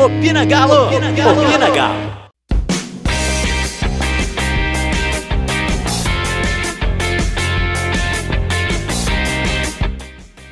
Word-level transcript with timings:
Opina 0.00 0.46
Galo! 0.46 0.86
Opina 0.86 1.12
Galo! 1.12 1.42
Opina 1.42 1.70
Galo! 1.70 2.30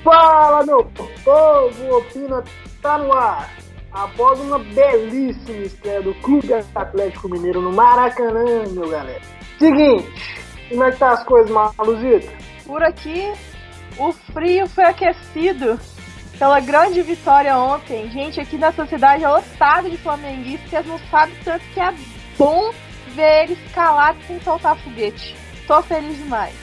Fala, 0.05 0.67
meu 0.67 0.85
povo! 1.25 1.97
Opina 1.97 2.45
tá 2.83 2.99
no 2.99 3.11
ar. 3.15 3.49
Após 3.91 4.39
uma 4.39 4.59
belíssima 4.59 5.65
estreia 5.65 6.03
do 6.03 6.13
Clube 6.17 6.53
Atlético 6.75 7.31
Mineiro 7.31 7.63
no 7.63 7.73
Maracanã, 7.73 8.67
meu 8.69 8.91
galera. 8.91 9.23
Seguinte, 9.59 10.07
como 10.69 10.85
é 10.85 10.93
que 10.93 10.99
tá 10.99 11.13
as 11.13 11.25
coisas, 11.25 11.51
Maluzita? 11.51 12.31
Por 12.67 12.83
aqui, 12.83 13.33
o 13.99 14.13
frio 14.13 14.69
foi 14.69 14.85
aquecido 14.85 15.81
pela 16.39 16.61
grande 16.61 17.03
vitória 17.03 17.57
ontem. 17.57 18.09
Gente, 18.11 18.41
aqui 18.41 18.57
nessa 18.57 18.87
cidade 18.87 19.25
é 19.25 19.29
lotado 19.29 19.91
de 19.91 19.97
flamenguistas 19.99 20.83
que 20.83 20.89
não 20.89 20.99
sabem 21.11 21.35
tanto 21.45 21.65
que 21.75 21.81
é 21.81 21.93
bom 22.39 22.73
ver 23.15 23.45
eles 23.45 23.59
calados 23.75 24.25
sem 24.27 24.41
soltar 24.41 24.77
foguete. 24.79 25.35
Tô 25.67 25.83
feliz 25.83 26.17
demais. 26.17 26.55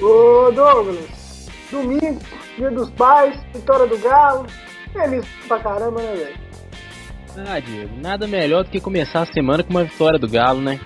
Ô, 0.00 0.50
Douglas, 0.52 1.48
domingo, 1.70 2.20
dia 2.56 2.70
dos 2.70 2.90
pais, 2.90 3.36
vitória 3.52 3.86
do 3.86 3.98
Galo. 3.98 4.46
Feliz 4.92 5.26
pra 5.48 5.58
caramba, 5.58 6.00
né, 6.00 6.14
velho? 6.14 6.44
Ah, 7.48 7.58
Diego, 7.58 7.90
nada 8.00 8.28
melhor 8.28 8.62
do 8.62 8.70
que 8.70 8.80
começar 8.80 9.22
a 9.22 9.26
semana 9.26 9.64
com 9.64 9.70
uma 9.70 9.82
vitória 9.82 10.18
do 10.18 10.28
Galo, 10.28 10.60
né? 10.60 10.78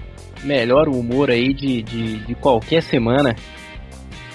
Melhor 0.42 0.88
o 0.88 0.98
humor 0.98 1.30
aí 1.30 1.52
de, 1.52 1.82
de, 1.82 2.18
de 2.24 2.34
qualquer 2.34 2.82
semana. 2.82 3.36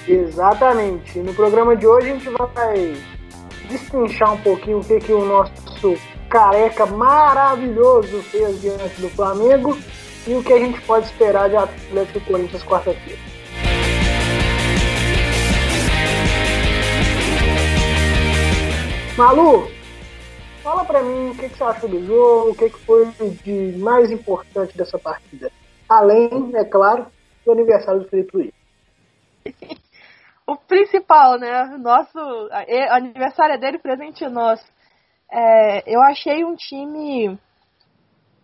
Exatamente. 0.08 1.18
No 1.20 1.34
programa 1.34 1.76
de 1.76 1.88
hoje 1.88 2.12
a 2.12 2.14
gente 2.14 2.30
vai 2.30 2.94
destrinchar 3.68 4.34
um 4.34 4.42
pouquinho 4.42 4.80
o 4.80 4.84
que, 4.84 5.00
que 5.00 5.14
o 5.14 5.26
nosso 5.26 5.98
careca 6.30 6.86
maravilhoso 6.86 8.22
fez 8.24 8.60
diante 8.62 9.00
do 9.00 9.10
Flamengo 9.10 9.78
e 10.26 10.34
o 10.34 10.44
que 10.44 10.54
a 10.54 10.60
gente 10.60 10.82
pode 10.82 11.06
esperar 11.06 11.50
de 11.50 11.56
Atlético 11.56 12.22
Corinthians 12.22 12.64
quarta-feira. 12.64 13.20
Malu, 19.18 19.70
fala 20.64 20.84
pra 20.86 21.04
mim 21.04 21.30
o 21.30 21.36
que, 21.36 21.50
que 21.50 21.58
você 21.58 21.64
achou 21.64 21.88
do 21.88 22.04
jogo, 22.04 22.50
o 22.50 22.56
que, 22.56 22.70
que 22.70 22.80
foi 22.80 23.06
de 23.44 23.78
mais 23.78 24.10
importante 24.10 24.76
dessa 24.76 24.98
partida. 24.98 25.52
Além, 25.88 26.52
é 26.56 26.64
claro, 26.64 27.06
do 27.46 27.52
aniversário 27.52 28.02
do 28.02 28.10
Felipe 28.10 28.36
Luiz. 28.36 28.54
o 30.54 30.58
principal, 30.58 31.38
né? 31.38 31.66
Nosso 31.78 32.20
aniversário 32.90 33.56
é 33.56 33.58
dele, 33.58 33.80
presente 33.80 34.28
nosso. 34.28 34.66
É, 35.32 35.84
eu 35.94 36.02
achei 36.02 36.44
um 36.46 36.56
time. 36.56 37.38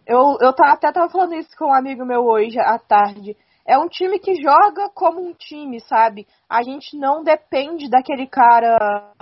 Eu, 0.06 0.38
eu 0.42 0.54
até 0.64 0.92
tava 0.92 1.10
falando 1.10 1.36
isso 1.36 1.56
com 1.58 1.66
um 1.66 1.74
amigo 1.74 2.04
meu 2.06 2.26
hoje 2.26 2.60
à 2.60 2.80
tarde. 2.80 3.38
É 3.66 3.78
um 3.78 3.88
time 3.88 4.18
que 4.18 4.34
joga 4.42 4.90
como 4.96 5.22
um 5.22 5.34
time, 5.34 5.80
sabe? 5.82 6.26
A 6.50 6.64
gente 6.64 6.98
não 6.98 7.24
depende 7.24 7.88
daquele 7.88 8.26
cara. 8.26 9.14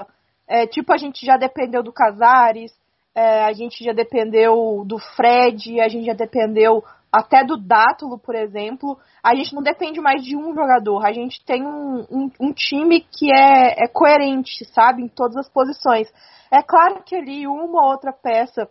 É, 0.48 0.66
tipo, 0.66 0.94
a 0.94 0.98
gente 0.98 1.26
já 1.26 1.36
dependeu 1.36 1.84
do 1.84 1.92
Casares, 1.92 2.72
é, 3.14 3.44
a 3.44 3.52
gente 3.52 3.84
já 3.84 3.92
dependeu 3.92 4.86
do 4.86 4.98
Fred, 4.98 5.82
a 5.82 5.90
gente 5.90 6.06
já 6.06 6.14
dependeu 6.14 6.82
até 7.12 7.44
do 7.44 7.58
Dátulo, 7.58 8.20
por 8.20 8.36
exemplo, 8.36 8.98
a 9.24 9.34
gente 9.34 9.54
não 9.54 9.62
depende 9.62 10.00
mais 10.00 10.24
de 10.24 10.36
um 10.36 10.54
jogador, 10.54 11.06
a 11.06 11.14
gente 11.14 11.44
tem 11.46 11.66
um, 11.66 12.06
um, 12.12 12.32
um 12.40 12.54
time 12.54 13.02
que 13.02 13.32
é, 13.32 13.84
é, 13.84 13.88
coerente, 13.88 14.66
sabe, 14.66 15.04
em 15.04 15.08
todas 15.08 15.38
as 15.38 15.50
posições. 15.50 16.12
É 16.52 16.62
claro 16.62 17.02
que 17.04 17.16
ali 17.16 17.48
uma 17.48 17.82
ou 17.82 17.90
outra 17.92 18.12
peça 18.12 18.70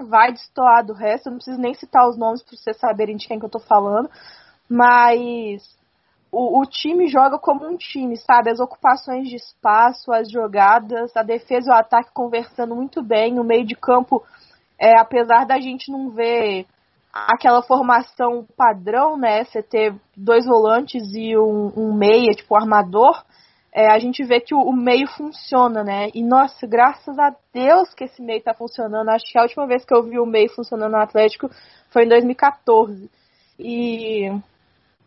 vai 0.00 0.32
destoar 0.32 0.84
do 0.84 0.92
resto, 0.92 1.26
eu 1.26 1.32
não 1.32 1.38
preciso 1.38 1.60
nem 1.60 1.74
citar 1.74 2.08
os 2.08 2.16
nomes 2.16 2.42
para 2.42 2.56
vocês 2.56 2.76
saberem 2.78 3.16
de 3.16 3.26
quem 3.26 3.38
que 3.38 3.44
eu 3.44 3.50
tô 3.50 3.58
falando, 3.58 4.08
mas 4.68 5.62
o, 6.30 6.60
o, 6.60 6.66
time 6.66 7.08
joga 7.08 7.38
como 7.38 7.66
um 7.66 7.76
time, 7.76 8.16
sabe? 8.16 8.50
As 8.50 8.58
ocupações 8.58 9.28
de 9.28 9.36
espaço, 9.36 10.12
as 10.12 10.30
jogadas, 10.30 11.14
a 11.16 11.22
defesa 11.22 11.70
e 11.70 11.72
o 11.72 11.76
ataque 11.76 12.10
conversando 12.14 12.74
muito 12.74 13.02
bem, 13.02 13.38
o 13.38 13.44
meio 13.44 13.66
de 13.66 13.76
campo, 13.76 14.24
é, 14.78 14.98
apesar 14.98 15.44
da 15.44 15.60
gente 15.60 15.92
não 15.92 16.10
ver 16.10 16.66
aquela 17.12 17.62
formação 17.62 18.46
padrão, 18.56 19.16
né? 19.16 19.44
Você 19.44 19.62
ter 19.62 19.94
dois 20.16 20.46
volantes 20.46 21.02
e 21.14 21.36
um, 21.36 21.72
um 21.76 21.92
meia, 21.92 22.32
tipo 22.32 22.54
um 22.54 22.58
armador, 22.58 23.22
é, 23.74 23.90
a 23.90 23.98
gente 23.98 24.22
vê 24.24 24.40
que 24.40 24.54
o, 24.54 24.60
o, 24.60 24.72
meio 24.72 25.06
funciona, 25.08 25.82
né? 25.84 26.08
E 26.14 26.22
nossa, 26.22 26.66
graças 26.66 27.18
a 27.18 27.34
Deus 27.52 27.92
que 27.94 28.04
esse 28.04 28.20
meio 28.22 28.42
tá 28.42 28.54
funcionando. 28.54 29.08
Acho 29.08 29.24
que 29.30 29.38
a 29.38 29.42
última 29.42 29.66
vez 29.66 29.84
que 29.84 29.94
eu 29.94 30.02
vi 30.02 30.18
o 30.18 30.26
meio 30.26 30.50
funcionando 30.50 30.92
no 30.92 30.98
Atlético 30.98 31.50
foi 31.90 32.04
em 32.04 32.08
2014. 32.08 33.10
E 33.58 34.30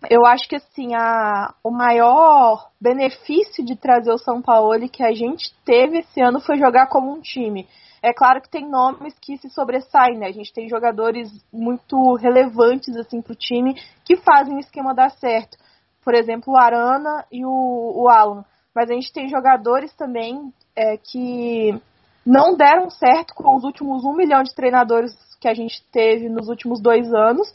eu 0.10 0.26
acho 0.26 0.48
que 0.48 0.56
assim, 0.56 0.94
a, 0.94 1.54
o 1.64 1.72
maior 1.72 2.70
benefício 2.80 3.64
de 3.64 3.76
trazer 3.76 4.12
o 4.12 4.18
São 4.18 4.42
Paulo 4.42 4.88
que 4.90 5.04
a 5.04 5.14
gente 5.14 5.54
teve 5.66 6.00
esse 6.00 6.22
ano 6.22 6.40
foi 6.40 6.58
jogar 6.58 6.88
como 6.88 7.12
um 7.12 7.22
time. 7.22 7.68
É 8.02 8.14
claro 8.14 8.42
que 8.42 8.50
tem 8.50 8.70
nomes 8.70 9.18
que 9.20 9.38
se 9.38 9.50
sobressaem, 9.50 10.18
né? 10.18 10.28
A 10.28 10.32
gente 10.32 10.54
tem 10.54 10.70
jogadores 10.70 11.30
muito 11.52 12.14
relevantes 12.16 12.96
assim 12.96 13.22
para 13.22 13.34
o 13.34 13.36
time 13.36 13.74
que 14.04 14.18
fazem 14.18 14.56
o 14.56 14.60
esquema 14.60 14.94
dar 14.94 15.10
certo. 15.10 15.58
Por 16.04 16.14
exemplo, 16.14 16.54
o 16.54 16.58
Arana 16.58 17.26
e 17.32 17.44
o, 17.44 17.94
o 17.96 18.08
Alan. 18.08 18.46
Mas 18.76 18.92
a 18.92 18.94
gente 18.94 19.12
tem 19.12 19.28
jogadores 19.28 19.92
também 19.96 20.54
é, 20.76 20.98
que 20.98 21.82
não 22.26 22.56
deram 22.56 22.90
certo 22.90 23.34
com 23.34 23.56
os 23.56 23.64
últimos 23.64 24.04
um 24.04 24.14
milhão 24.14 24.44
de 24.44 24.54
treinadores 24.54 25.14
que 25.40 25.48
a 25.48 25.54
gente 25.54 25.84
teve 25.92 26.28
nos 26.30 26.50
últimos 26.50 26.82
dois 26.82 27.12
anos, 27.14 27.52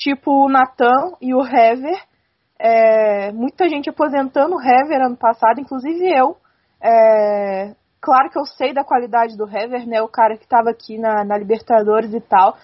tipo 0.00 0.46
o 0.46 0.48
Natan 0.48 1.12
e 1.20 1.34
o 1.34 1.42
Hever. 1.42 2.02
É, 2.58 3.32
muita 3.32 3.68
gente 3.68 3.88
aposentando 3.88 4.56
o 4.56 4.60
Hever 4.60 5.00
ano 5.00 5.16
passado, 5.16 5.60
inclusive 5.60 6.10
eu. 6.10 6.36
É, 6.82 7.74
Claro 8.00 8.30
que 8.30 8.38
eu 8.38 8.46
sei 8.46 8.72
da 8.72 8.82
qualidade 8.82 9.36
do 9.36 9.44
Hever, 9.44 9.86
né? 9.86 10.00
O 10.00 10.08
cara 10.08 10.36
que 10.36 10.44
estava 10.44 10.70
aqui 10.70 10.96
na, 10.96 11.22
na 11.22 11.36
Libertadores 11.36 12.14
e 12.14 12.20
tal. 12.20 12.56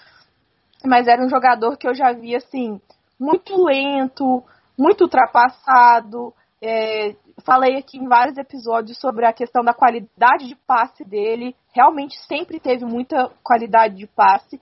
Mas 0.84 1.06
era 1.06 1.22
um 1.22 1.28
jogador 1.28 1.76
que 1.76 1.86
eu 1.86 1.94
já 1.94 2.12
vi, 2.12 2.34
assim, 2.34 2.80
muito 3.20 3.54
lento, 3.62 4.42
muito 4.78 5.02
ultrapassado. 5.02 6.32
É, 6.62 7.14
falei 7.44 7.76
aqui 7.76 7.98
em 7.98 8.08
vários 8.08 8.38
episódios 8.38 8.98
sobre 8.98 9.26
a 9.26 9.32
questão 9.32 9.62
da 9.62 9.74
qualidade 9.74 10.48
de 10.48 10.56
passe 10.66 11.04
dele. 11.04 11.54
Realmente 11.74 12.16
sempre 12.26 12.58
teve 12.58 12.86
muita 12.86 13.30
qualidade 13.42 13.96
de 13.96 14.06
passe. 14.06 14.58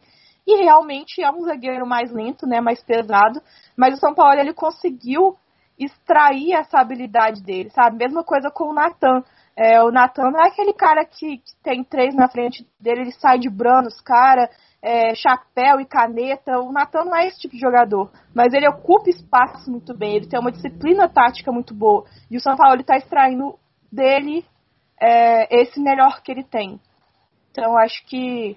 E 0.46 0.62
realmente 0.62 1.22
é 1.22 1.30
um 1.30 1.42
zagueiro 1.42 1.86
mais 1.86 2.12
lento, 2.12 2.46
né, 2.46 2.60
mais 2.60 2.82
pesado. 2.82 3.40
Mas 3.76 3.94
o 3.94 3.98
São 3.98 4.14
Paulo 4.14 4.38
ele 4.38 4.52
conseguiu 4.52 5.36
extrair 5.78 6.52
essa 6.52 6.78
habilidade 6.78 7.42
dele, 7.42 7.70
sabe? 7.70 7.96
Mesma 7.96 8.22
coisa 8.22 8.50
com 8.50 8.70
o 8.70 8.74
Natan. 8.74 9.22
É, 9.56 9.82
o 9.82 9.90
Natan 9.90 10.30
não 10.30 10.40
é 10.40 10.48
aquele 10.48 10.72
cara 10.72 11.04
que, 11.04 11.38
que, 11.38 11.56
tem 11.62 11.84
três 11.84 12.14
na 12.14 12.28
frente 12.28 12.66
dele, 12.78 13.02
ele 13.02 13.12
sai 13.12 13.38
de 13.38 13.48
branos, 13.48 14.00
cara, 14.00 14.50
é, 14.82 15.14
chapéu 15.14 15.80
e 15.80 15.86
caneta. 15.86 16.58
O 16.58 16.72
Natan 16.72 17.04
não 17.04 17.16
é 17.16 17.26
esse 17.26 17.38
tipo 17.38 17.54
de 17.54 17.60
jogador, 17.60 18.10
mas 18.34 18.52
ele 18.52 18.68
ocupa 18.68 19.10
espaço 19.10 19.70
muito 19.70 19.96
bem, 19.96 20.16
ele 20.16 20.28
tem 20.28 20.40
uma 20.40 20.52
disciplina 20.52 21.08
tática 21.08 21.52
muito 21.52 21.72
boa. 21.74 22.04
E 22.30 22.36
o 22.36 22.40
São 22.40 22.56
Paulo 22.56 22.80
está 22.80 22.96
extraindo 22.96 23.56
dele 23.90 24.44
é, 25.00 25.62
esse 25.62 25.80
melhor 25.80 26.20
que 26.22 26.32
ele 26.32 26.44
tem. 26.44 26.80
Então 27.50 27.76
acho 27.78 28.04
que 28.06 28.56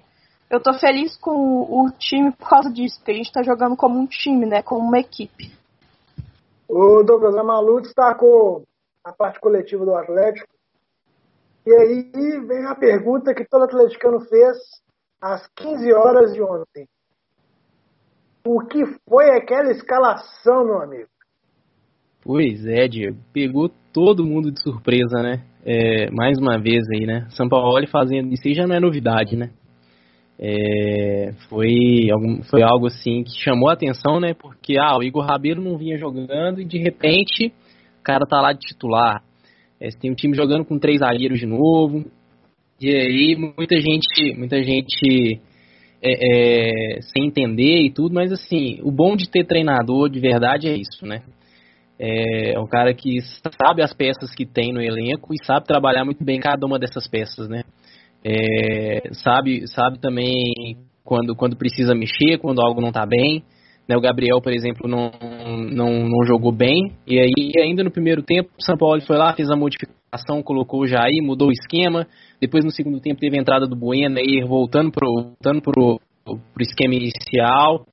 eu 0.50 0.60
tô 0.60 0.72
feliz 0.74 1.16
com 1.16 1.30
o, 1.30 1.84
o 1.84 1.90
time 1.92 2.32
por 2.32 2.48
causa 2.48 2.70
disso, 2.70 2.98
porque 2.98 3.12
a 3.12 3.14
gente 3.14 3.26
está 3.26 3.42
jogando 3.42 3.76
como 3.76 3.98
um 3.98 4.06
time, 4.06 4.46
né, 4.46 4.62
como 4.62 4.86
uma 4.86 4.98
equipe. 4.98 5.52
O 6.68 7.02
Douglas 7.02 7.36
Amalu 7.36 7.80
destacou 7.80 8.64
a 9.04 9.12
parte 9.12 9.40
coletiva 9.40 9.84
do 9.84 9.94
Atlético 9.94 10.48
e 11.66 11.72
aí 11.72 12.40
vem 12.46 12.66
a 12.66 12.74
pergunta 12.74 13.34
que 13.34 13.44
todo 13.44 13.64
atleticano 13.64 14.20
fez 14.20 14.56
às 15.20 15.46
15 15.48 15.92
horas 15.92 16.32
de 16.32 16.42
ontem. 16.42 16.86
O 18.44 18.60
que 18.60 18.86
foi 19.06 19.36
aquela 19.36 19.70
escalação, 19.70 20.64
meu 20.64 20.80
amigo? 20.80 21.08
Pois 22.22 22.66
é, 22.66 22.88
Diego. 22.88 23.18
Pegou 23.32 23.70
todo 23.92 24.24
mundo 24.24 24.50
de 24.50 24.62
surpresa, 24.62 25.22
né? 25.22 25.44
É, 25.64 26.10
mais 26.10 26.38
uma 26.38 26.58
vez 26.58 26.84
aí, 26.90 27.04
né? 27.04 27.26
São 27.30 27.48
Paulo 27.48 27.86
fazendo 27.88 28.32
isso 28.32 28.46
aí 28.46 28.54
já 28.54 28.66
não 28.66 28.74
é 28.74 28.80
novidade, 28.80 29.36
né? 29.36 29.50
É, 30.40 31.32
foi, 31.48 32.08
foi 32.48 32.62
algo 32.62 32.86
assim 32.86 33.24
que 33.24 33.42
chamou 33.42 33.68
a 33.68 33.72
atenção, 33.72 34.20
né? 34.20 34.34
Porque 34.34 34.76
ah, 34.78 34.96
o 34.96 35.02
Igor 35.02 35.24
Rabelo 35.24 35.62
não 35.62 35.76
vinha 35.76 35.98
jogando 35.98 36.60
e 36.60 36.64
de 36.64 36.78
repente 36.78 37.52
o 38.00 38.02
cara 38.04 38.24
tá 38.24 38.40
lá 38.40 38.52
de 38.52 38.60
titular. 38.60 39.22
É, 39.80 39.88
tem 39.88 40.10
um 40.10 40.14
time 40.14 40.36
jogando 40.36 40.64
com 40.64 40.78
três 40.78 41.00
zagueiros 41.00 41.40
de 41.40 41.46
novo. 41.46 42.04
E 42.80 42.88
aí 42.88 43.36
muita 43.36 43.76
gente, 43.80 44.32
muita 44.36 44.62
gente 44.62 45.40
é, 46.00 46.98
é, 46.98 47.02
sem 47.02 47.26
entender 47.26 47.82
e 47.82 47.90
tudo, 47.90 48.14
mas 48.14 48.30
assim, 48.30 48.78
o 48.82 48.92
bom 48.92 49.16
de 49.16 49.28
ter 49.28 49.44
treinador 49.44 50.08
de 50.08 50.20
verdade 50.20 50.68
é 50.68 50.76
isso, 50.76 51.04
né? 51.04 51.22
É, 51.98 52.52
é 52.54 52.60
um 52.60 52.68
cara 52.68 52.94
que 52.94 53.18
sabe 53.60 53.82
as 53.82 53.92
peças 53.92 54.32
que 54.32 54.46
tem 54.46 54.72
no 54.72 54.80
elenco 54.80 55.34
e 55.34 55.44
sabe 55.44 55.66
trabalhar 55.66 56.04
muito 56.04 56.22
bem 56.22 56.38
cada 56.38 56.64
uma 56.64 56.78
dessas 56.78 57.08
peças, 57.08 57.48
né? 57.48 57.64
É, 58.30 59.08
sabe, 59.12 59.66
sabe 59.68 59.98
também 59.98 60.76
quando, 61.02 61.34
quando 61.34 61.56
precisa 61.56 61.94
mexer, 61.94 62.36
quando 62.38 62.60
algo 62.60 62.82
não 62.82 62.88
está 62.88 63.06
bem. 63.06 63.42
Né, 63.88 63.96
o 63.96 64.02
Gabriel, 64.02 64.38
por 64.42 64.52
exemplo, 64.52 64.86
não, 64.86 65.10
não, 65.72 66.06
não 66.06 66.26
jogou 66.26 66.52
bem. 66.52 66.92
E 67.06 67.18
aí, 67.18 67.52
ainda 67.62 67.82
no 67.82 67.90
primeiro 67.90 68.22
tempo, 68.22 68.50
o 68.58 68.62
São 68.62 68.76
Paulo 68.76 69.00
foi 69.00 69.16
lá, 69.16 69.32
fez 69.32 69.50
a 69.50 69.56
modificação, 69.56 70.42
colocou 70.42 70.82
o 70.82 70.86
Jair, 70.86 71.22
mudou 71.22 71.48
o 71.48 71.52
esquema. 71.52 72.06
Depois, 72.38 72.62
no 72.66 72.70
segundo 72.70 73.00
tempo, 73.00 73.18
teve 73.18 73.38
a 73.38 73.40
entrada 73.40 73.66
do 73.66 73.74
Bueno 73.74 74.18
aí, 74.18 74.44
voltando 74.46 74.92
pro, 74.92 75.10
voltando 75.10 75.62
pro, 75.62 75.98
pro 76.22 76.62
esquema 76.62 76.94
inicial. 76.94 77.86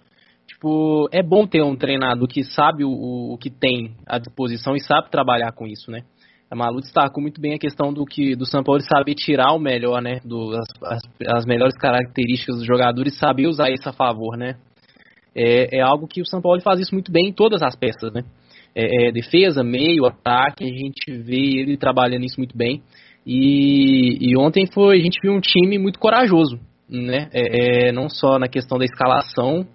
Tipo, 0.46 1.08
é 1.14 1.24
bom 1.24 1.48
ter 1.48 1.64
um 1.64 1.78
treinador 1.78 2.28
que 2.28 2.44
sabe 2.44 2.84
o, 2.84 2.92
o 2.92 3.38
que 3.38 3.50
tem 3.50 3.96
à 4.06 4.20
disposição 4.20 4.76
e 4.76 4.82
sabe 4.82 5.10
trabalhar 5.10 5.54
com 5.54 5.66
isso, 5.66 5.90
né? 5.90 6.02
A 6.50 6.56
Malu 6.56 6.80
destacou 6.80 7.22
muito 7.22 7.42
bem 7.42 7.56
a 7.56 7.60
questão 7.60 7.92
do 7.92 8.06
que 8.06 8.36
do 8.36 8.46
São 8.46 8.64
Paulo 8.64 8.80
saber 8.82 9.16
tirar 9.16 9.54
o 9.54 9.60
melhor, 9.60 10.02
né? 10.02 10.20
Do, 10.24 10.56
as, 10.56 10.68
as, 10.84 11.02
as 11.38 11.46
melhores 11.46 11.76
características 11.76 12.58
dos 12.58 12.66
jogadores 12.66 13.18
saber 13.18 13.48
usar 13.48 13.72
isso 13.72 13.90
a 13.90 13.94
favor, 13.94 14.38
né? 14.38 14.56
É, 15.36 15.80
é, 15.80 15.82
algo 15.82 16.08
que 16.08 16.22
o 16.22 16.26
São 16.26 16.42
Paulo 16.42 16.62
faz 16.62 16.80
isso 16.80 16.94
muito 16.94 17.12
bem 17.12 17.30
em 17.30 17.34
todas 17.34 17.62
as 17.62 17.76
peças, 17.76 18.14
né? 18.14 18.24
É, 18.76 19.08
é, 19.08 19.12
defesa, 19.12 19.64
meio, 19.64 20.06
ataque, 20.06 20.64
a 20.64 20.68
gente 20.68 21.12
vê 21.24 21.60
ele 21.60 21.78
trabalhando 21.78 22.26
isso 22.26 22.38
muito 22.38 22.56
bem. 22.56 22.82
E, 23.26 24.18
e 24.22 24.38
ontem 24.38 24.68
foi, 24.68 24.98
a 24.98 25.02
gente 25.02 25.20
viu 25.22 25.34
um 25.34 25.42
time 25.42 25.80
muito 25.80 25.98
corajoso, 25.98 26.60
né? 26.88 27.28
É, 27.34 27.88
é, 27.88 27.92
não 27.92 28.08
só 28.08 28.38
na 28.38 28.48
questão 28.48 28.78
da 28.78 28.86
escalação, 28.86 29.66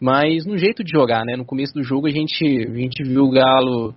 mas 0.00 0.46
no 0.46 0.56
jeito 0.56 0.82
de 0.82 0.90
jogar, 0.90 1.26
né? 1.26 1.36
No 1.36 1.44
começo 1.44 1.74
do 1.74 1.82
jogo 1.82 2.06
a 2.06 2.10
gente, 2.10 2.42
a 2.42 2.74
gente 2.74 3.04
viu 3.04 3.24
o 3.24 3.30
Galo 3.30 3.94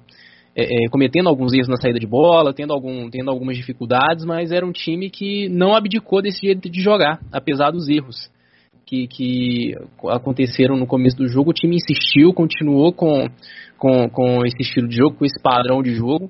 é, 0.55 0.85
é, 0.85 0.89
cometendo 0.89 1.27
alguns 1.29 1.51
erros 1.53 1.67
na 1.67 1.77
saída 1.77 1.99
de 1.99 2.05
bola, 2.05 2.53
tendo, 2.53 2.73
algum, 2.73 3.09
tendo 3.09 3.31
algumas 3.31 3.57
dificuldades, 3.57 4.23
mas 4.23 4.51
era 4.51 4.65
um 4.65 4.71
time 4.71 5.09
que 5.09 5.49
não 5.49 5.75
abdicou 5.75 6.21
desse 6.21 6.41
jeito 6.45 6.69
de 6.69 6.79
jogar, 6.79 7.19
apesar 7.31 7.71
dos 7.71 7.89
erros 7.89 8.31
que, 8.85 9.07
que 9.07 9.75
aconteceram 10.09 10.77
no 10.77 10.85
começo 10.85 11.17
do 11.17 11.27
jogo. 11.27 11.49
O 11.49 11.53
time 11.53 11.77
insistiu, 11.77 12.33
continuou 12.33 12.93
com, 12.93 13.27
com, 13.77 14.07
com 14.09 14.45
esse 14.45 14.61
estilo 14.61 14.87
de 14.87 14.95
jogo, 14.95 15.17
com 15.17 15.25
esse 15.25 15.41
padrão 15.41 15.81
de 15.81 15.95
jogo, 15.95 16.29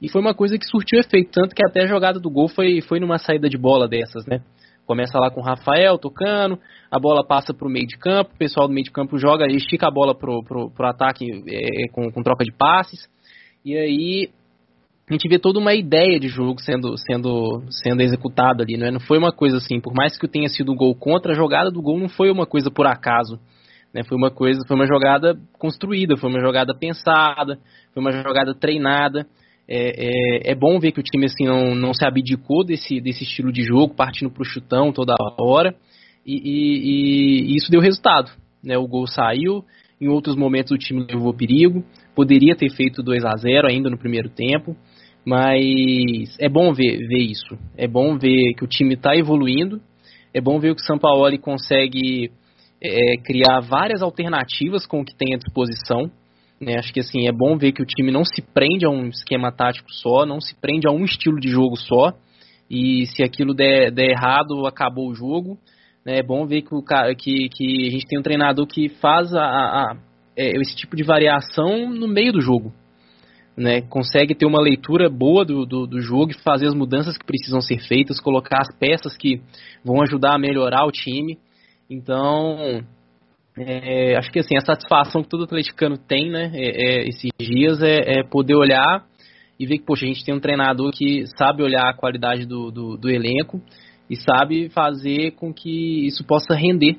e 0.00 0.08
foi 0.08 0.20
uma 0.20 0.34
coisa 0.34 0.56
que 0.58 0.66
surtiu 0.66 1.00
efeito, 1.00 1.30
tanto 1.32 1.54
que 1.54 1.66
até 1.66 1.82
a 1.82 1.86
jogada 1.86 2.20
do 2.20 2.30
gol 2.30 2.46
foi, 2.46 2.80
foi 2.80 3.00
numa 3.00 3.18
saída 3.18 3.48
de 3.48 3.56
bola 3.58 3.88
dessas, 3.88 4.24
né? 4.26 4.40
Começa 4.86 5.18
lá 5.18 5.30
com 5.30 5.40
o 5.40 5.44
Rafael 5.44 5.96
tocando, 5.96 6.58
a 6.90 6.98
bola 7.00 7.26
passa 7.26 7.54
para 7.54 7.66
o 7.66 7.70
meio 7.70 7.86
de 7.86 7.96
campo, 7.96 8.32
o 8.34 8.38
pessoal 8.38 8.68
do 8.68 8.74
meio 8.74 8.84
de 8.84 8.90
campo 8.90 9.18
joga, 9.18 9.46
estica 9.46 9.88
a 9.88 9.90
bola 9.90 10.14
pro, 10.14 10.44
pro, 10.44 10.86
ataque 10.86 11.24
é, 11.48 11.88
com, 11.90 12.12
com 12.12 12.22
troca 12.22 12.44
de 12.44 12.52
passes. 12.52 13.08
E 13.64 13.76
aí 13.76 14.30
a 15.08 15.12
gente 15.12 15.28
vê 15.28 15.38
toda 15.38 15.58
uma 15.58 15.74
ideia 15.74 16.18
de 16.18 16.28
jogo 16.28 16.60
sendo, 16.60 16.96
sendo, 16.98 17.62
sendo 17.70 18.02
executada 18.02 18.62
ali, 18.62 18.76
não, 18.76 18.86
é? 18.86 18.90
não 18.90 19.00
foi 19.00 19.18
uma 19.18 19.32
coisa 19.32 19.58
assim, 19.58 19.80
por 19.80 19.94
mais 19.94 20.18
que 20.18 20.28
tenha 20.28 20.48
sido 20.48 20.72
um 20.72 20.76
gol 20.76 20.94
contra, 20.94 21.32
a 21.32 21.36
jogada 21.36 21.70
do 21.70 21.82
gol 21.82 21.98
não 21.98 22.08
foi 22.08 22.30
uma 22.30 22.46
coisa 22.46 22.70
por 22.70 22.86
acaso. 22.86 23.38
Né? 23.92 24.02
Foi 24.02 24.16
uma 24.16 24.30
coisa, 24.30 24.60
foi 24.66 24.76
uma 24.76 24.86
jogada 24.86 25.38
construída, 25.58 26.16
foi 26.16 26.28
uma 26.28 26.40
jogada 26.40 26.74
pensada, 26.74 27.58
foi 27.92 28.02
uma 28.02 28.10
jogada 28.10 28.54
treinada. 28.54 29.26
É, 29.68 30.48
é, 30.48 30.52
é 30.52 30.54
bom 30.54 30.78
ver 30.78 30.92
que 30.92 31.00
o 31.00 31.02
time 31.02 31.26
assim 31.26 31.44
não, 31.44 31.74
não 31.74 31.94
se 31.94 32.04
abdicou 32.04 32.64
desse, 32.64 33.00
desse 33.00 33.22
estilo 33.22 33.52
de 33.52 33.62
jogo, 33.62 33.94
partindo 33.94 34.30
para 34.30 34.42
o 34.42 34.46
chutão 34.46 34.92
toda 34.92 35.14
hora, 35.38 35.74
e, 36.26 36.34
e, 36.34 37.52
e, 37.52 37.56
isso 37.56 37.70
deu 37.70 37.80
resultado. 37.80 38.30
Né? 38.62 38.76
O 38.76 38.86
gol 38.86 39.06
saiu, 39.06 39.64
em 40.00 40.08
outros 40.08 40.36
momentos 40.36 40.72
o 40.72 40.78
time 40.78 41.06
levou 41.08 41.32
perigo, 41.32 41.84
poderia 42.14 42.54
ter 42.54 42.70
feito 42.70 43.02
2 43.02 43.24
a 43.24 43.36
0 43.36 43.68
ainda 43.68 43.90
no 43.90 43.98
primeiro 43.98 44.28
tempo, 44.28 44.76
mas 45.24 46.36
é 46.38 46.48
bom 46.48 46.72
ver, 46.72 46.98
ver 47.08 47.22
isso. 47.22 47.56
É 47.76 47.86
bom 47.86 48.18
ver 48.18 48.54
que 48.56 48.64
o 48.64 48.68
time 48.68 48.94
está 48.94 49.16
evoluindo, 49.16 49.80
é 50.32 50.40
bom 50.40 50.58
ver 50.58 50.74
que 50.74 50.82
o 50.82 50.84
Sampaoli 50.84 51.38
consegue 51.38 52.30
é, 52.82 53.16
criar 53.16 53.60
várias 53.60 54.02
alternativas 54.02 54.86
com 54.86 55.00
o 55.00 55.04
que 55.04 55.16
tem 55.16 55.34
à 55.34 55.38
disposição. 55.38 56.10
Né? 56.60 56.76
Acho 56.78 56.92
que 56.92 57.00
assim 57.00 57.26
é 57.26 57.32
bom 57.32 57.56
ver 57.56 57.72
que 57.72 57.82
o 57.82 57.86
time 57.86 58.10
não 58.10 58.24
se 58.24 58.42
prende 58.42 58.84
a 58.84 58.90
um 58.90 59.08
esquema 59.08 59.50
tático 59.50 59.90
só, 59.90 60.26
não 60.26 60.40
se 60.40 60.54
prende 60.60 60.86
a 60.86 60.92
um 60.92 61.04
estilo 61.04 61.40
de 61.40 61.48
jogo 61.48 61.76
só. 61.76 62.12
E 62.70 63.06
se 63.06 63.22
aquilo 63.22 63.54
der, 63.54 63.90
der 63.90 64.10
errado, 64.10 64.66
acabou 64.66 65.08
o 65.08 65.14
jogo. 65.14 65.58
Né? 66.04 66.18
É 66.18 66.22
bom 66.22 66.46
ver 66.46 66.62
que, 66.62 66.74
o, 66.74 66.82
que, 66.82 67.48
que 67.48 67.86
a 67.86 67.90
gente 67.90 68.06
tem 68.06 68.18
um 68.18 68.22
treinador 68.22 68.66
que 68.66 68.88
faz 68.88 69.34
a, 69.34 69.42
a, 69.42 69.96
é, 70.36 70.60
esse 70.60 70.76
tipo 70.76 70.96
de 70.96 71.02
variação 71.02 71.90
no 71.90 72.08
meio 72.08 72.32
do 72.32 72.40
jogo. 72.40 72.72
Né, 73.56 73.82
consegue 73.82 74.34
ter 74.34 74.46
uma 74.46 74.60
leitura 74.60 75.08
boa 75.08 75.44
do, 75.44 75.64
do, 75.64 75.86
do, 75.86 76.00
jogo 76.00 76.32
e 76.32 76.42
fazer 76.42 76.66
as 76.66 76.74
mudanças 76.74 77.16
que 77.16 77.24
precisam 77.24 77.60
ser 77.60 77.78
feitas, 77.78 78.18
colocar 78.18 78.60
as 78.60 78.76
peças 78.76 79.16
que 79.16 79.40
vão 79.84 80.02
ajudar 80.02 80.34
a 80.34 80.38
melhorar 80.38 80.84
o 80.84 80.90
time. 80.90 81.38
Então, 81.88 82.84
é, 83.56 84.16
acho 84.16 84.32
que 84.32 84.40
assim, 84.40 84.56
a 84.56 84.60
satisfação 84.60 85.22
que 85.22 85.28
todo 85.28 85.44
atleticano 85.44 85.96
tem 85.96 86.28
né, 86.28 86.50
é, 86.52 87.04
é, 87.04 87.08
esses 87.08 87.30
dias 87.38 87.80
é, 87.80 88.18
é, 88.18 88.22
poder 88.24 88.56
olhar 88.56 89.06
e 89.58 89.66
ver 89.66 89.78
que 89.78 89.84
poxa, 89.84 90.04
a 90.04 90.08
gente 90.08 90.24
tem 90.24 90.34
um 90.34 90.40
treinador 90.40 90.90
que 90.90 91.24
sabe 91.38 91.62
olhar 91.62 91.88
a 91.88 91.94
qualidade 91.94 92.46
do, 92.46 92.72
do, 92.72 92.96
do 92.96 93.08
elenco 93.08 93.62
e 94.10 94.16
sabe 94.16 94.68
fazer 94.70 95.30
com 95.32 95.54
que 95.54 96.04
isso 96.06 96.24
possa 96.24 96.54
render 96.54 96.98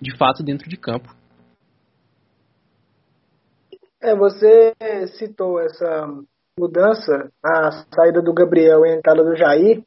de 0.00 0.14
fato 0.18 0.42
dentro 0.42 0.68
de 0.68 0.76
campo. 0.76 1.17
É, 4.00 4.14
você 4.14 4.72
citou 5.18 5.58
essa 5.60 6.06
mudança, 6.58 7.30
a 7.44 7.70
saída 7.92 8.22
do 8.22 8.32
Gabriel 8.32 8.86
e 8.86 8.90
a 8.90 8.96
entrada 8.96 9.24
do 9.24 9.36
Jair. 9.36 9.82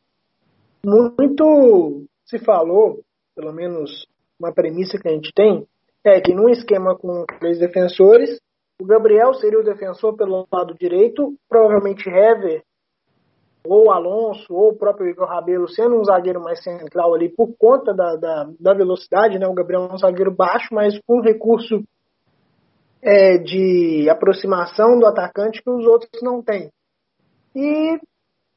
Muito 0.86 2.04
se 2.25 2.40
falou, 2.40 3.00
pelo 3.36 3.54
menos 3.54 4.06
uma 4.40 4.54
premissa 4.54 4.98
que 4.98 5.08
a 5.08 5.12
gente 5.12 5.31
tem, 5.34 5.66
é 6.04 6.19
que 6.19 6.34
num 6.34 6.50
esquema 6.50 6.98
com 6.98 7.25
três 7.40 7.60
defensores, 7.60 8.38
o 8.81 8.86
Gabriel 8.86 9.34
seria 9.36 9.60
o 9.60 9.63
defensor 9.63 10.16
pelo 10.18 10.48
lado 10.52 10.74
direito, 10.74 11.34
provavelmente 11.48 12.10
Hever 12.10 12.63
ou 13.63 13.92
Alonso 13.92 14.52
ou 14.54 14.72
o 14.72 14.75
próprio 14.75 15.08
Igor 15.08 15.28
Rabelo 15.28 15.69
sendo 15.69 15.96
um 15.96 16.04
zagueiro 16.04 16.42
mais 16.42 16.63
central 16.63 17.13
ali 17.13 17.30
por 17.30 17.56
conta 17.58 17.94
da, 17.94 18.16
da, 18.16 18.50
da 18.60 18.74
velocidade, 18.74 19.38
né? 19.38 19.48
O 19.48 19.54
Gabriel 19.54 19.88
é 19.90 19.94
um 19.94 19.98
zagueiro 19.98 20.36
baixo, 20.36 20.68
mas 20.74 21.00
com 21.06 21.22
recurso 21.22 21.84
é, 23.01 23.38
de 23.38 24.09
aproximação 24.09 25.00
do 25.00 25.06
atacante 25.06 25.62
que 25.62 25.69
os 25.69 25.86
outros 25.86 26.21
não 26.21 26.42
têm. 26.42 26.69
E 27.56 28.00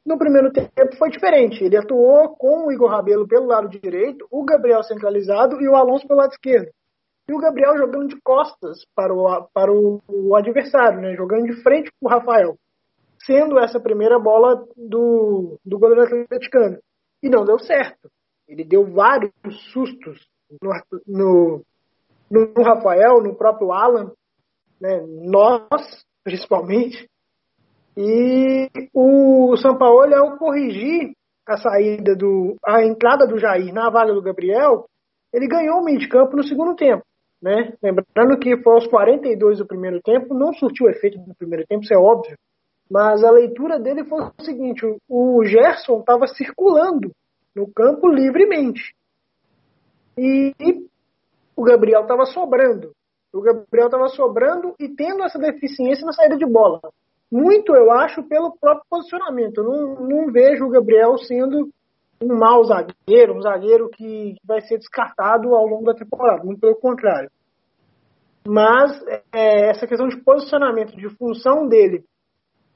no 0.05 0.19
primeiro 0.19 0.52
tempo 0.52 0.96
foi 0.99 1.11
diferente. 1.11 1.64
Ele 1.64 1.76
atuou 1.76 2.37
com 2.37 2.67
o 2.67 2.73
Igor 2.73 2.91
Rabelo 2.91 3.26
pelo 3.26 3.46
lado 3.46 3.69
direito, 3.69 4.26
o 4.31 4.44
Gabriel 4.44 4.82
centralizado 4.82 5.61
e 5.61 5.69
o 5.69 5.75
Alonso 5.75 6.06
pelo 6.06 6.20
lado 6.20 6.32
esquerdo. 6.32 6.70
E 7.27 7.32
o 7.32 7.39
Gabriel 7.39 7.79
jogando 7.79 8.08
de 8.08 8.20
costas 8.20 8.84
para 8.94 9.15
o, 9.15 9.48
para 9.55 9.72
o, 9.72 10.01
o 10.06 10.36
adversário, 10.36 11.01
né? 11.01 11.15
jogando 11.17 11.46
de 11.46 11.63
frente 11.63 11.91
para 11.98 12.06
o 12.06 12.10
Rafael. 12.10 12.58
Sendo 13.24 13.58
essa 13.58 13.81
primeira 13.81 14.19
bola 14.19 14.63
do, 14.77 15.58
do 15.65 15.79
goleiro 15.79 16.03
atleticano. 16.03 16.79
E 17.22 17.31
não 17.31 17.46
deu 17.46 17.58
certo. 17.58 18.10
Ele 18.46 18.63
deu 18.63 18.84
vários 18.93 19.32
sustos 19.72 20.20
no, 20.60 20.70
no, 21.06 21.65
no 22.31 22.63
Rafael, 22.63 23.22
no 23.22 23.34
próprio 23.34 23.72
Alan, 23.72 24.13
né, 24.84 25.03
nós, 25.22 26.05
principalmente, 26.22 27.08
e 27.96 28.69
o 28.93 29.56
São 29.56 29.79
Paulo, 29.79 30.14
ao 30.14 30.36
corrigir 30.36 31.12
a 31.48 31.56
saída 31.56 32.14
do. 32.14 32.56
a 32.62 32.84
entrada 32.84 33.26
do 33.26 33.38
Jair 33.38 33.72
na 33.72 33.88
vaga 33.88 34.12
do 34.12 34.20
Gabriel, 34.20 34.84
ele 35.32 35.48
ganhou 35.48 35.81
o 35.81 35.84
meio 35.84 35.98
de 35.98 36.06
campo 36.06 36.36
no 36.36 36.44
segundo 36.44 36.74
tempo. 36.76 37.03
Né? 37.41 37.72
Lembrando 37.82 38.38
que 38.38 38.56
foi 38.58 38.74
aos 38.74 38.86
42 38.86 39.58
do 39.58 39.67
primeiro 39.67 40.03
tempo, 40.03 40.34
não 40.34 40.53
surtiu 40.53 40.88
efeito 40.88 41.19
no 41.19 41.34
primeiro 41.34 41.67
tempo, 41.67 41.82
isso 41.82 41.94
é 41.94 41.98
óbvio. 41.98 42.36
Mas 42.91 43.24
a 43.24 43.31
leitura 43.31 43.79
dele 43.79 44.05
foi 44.05 44.22
o 44.22 44.44
seguinte: 44.44 44.84
o 45.08 45.44
Gerson 45.46 46.00
estava 46.00 46.26
circulando 46.26 47.10
no 47.56 47.67
campo 47.72 48.06
livremente. 48.06 48.94
E 50.19 50.53
o 51.56 51.62
Gabriel 51.62 52.03
estava 52.03 52.26
sobrando. 52.26 52.93
O 53.34 53.41
Gabriel 53.41 53.86
estava 53.86 54.08
sobrando 54.08 54.74
e 54.79 54.88
tendo 54.88 55.24
essa 55.24 55.38
deficiência 55.38 56.06
na 56.06 56.12
saída 56.12 56.36
de 56.36 56.46
bola. 56.46 56.81
Muito, 57.31 57.74
eu 57.74 57.91
acho, 57.91 58.22
pelo 58.22 58.56
próprio 58.56 58.86
posicionamento. 58.88 59.58
Eu 59.58 59.64
não, 59.64 59.94
não 60.06 60.32
vejo 60.32 60.64
o 60.64 60.70
Gabriel 60.70 61.19
sendo 61.19 61.69
um 62.22 62.38
mau 62.38 62.62
zagueiro, 62.64 63.36
um 63.36 63.43
zagueiro 63.43 63.88
que 63.91 64.36
vai 64.44 64.60
ser 64.60 64.79
descartado 64.79 65.53
ao 65.53 65.67
longo 65.67 65.84
da 65.84 65.94
temporada. 65.94 66.44
Muito 66.44 66.60
pelo 66.60 66.76
contrário. 66.76 67.29
Mas 68.46 69.03
é, 69.32 69.70
essa 69.70 69.86
questão 69.86 70.06
de 70.06 70.22
posicionamento, 70.22 70.94
de 70.96 71.08
função 71.17 71.67
dele, 71.67 72.05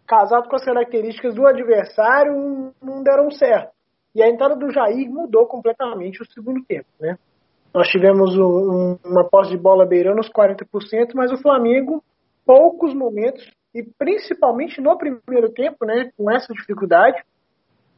casado 0.06 0.48
com 0.48 0.56
as 0.56 0.64
características 0.64 1.34
do 1.34 1.46
adversário, 1.46 2.72
não 2.82 3.02
deram 3.02 3.30
certo. 3.30 3.70
E 4.14 4.22
a 4.22 4.28
entrada 4.28 4.56
do 4.56 4.72
Jair 4.72 5.08
mudou 5.08 5.46
completamente 5.46 6.20
o 6.20 6.26
segundo 6.32 6.64
tempo, 6.64 6.88
né? 6.98 7.16
Nós 7.74 7.88
tivemos 7.88 8.36
um, 8.36 8.98
uma 9.04 9.28
posse 9.28 9.50
de 9.50 9.58
bola 9.58 9.86
beirando 9.86 10.20
os 10.20 10.30
40%, 10.30 11.12
mas 11.14 11.30
o 11.30 11.38
Flamengo, 11.38 12.02
poucos 12.44 12.94
momentos, 12.94 13.48
e 13.74 13.82
principalmente 13.82 14.80
no 14.80 14.96
primeiro 14.96 15.52
tempo, 15.52 15.84
né, 15.84 16.10
com 16.16 16.30
essa 16.30 16.52
dificuldade, 16.52 17.22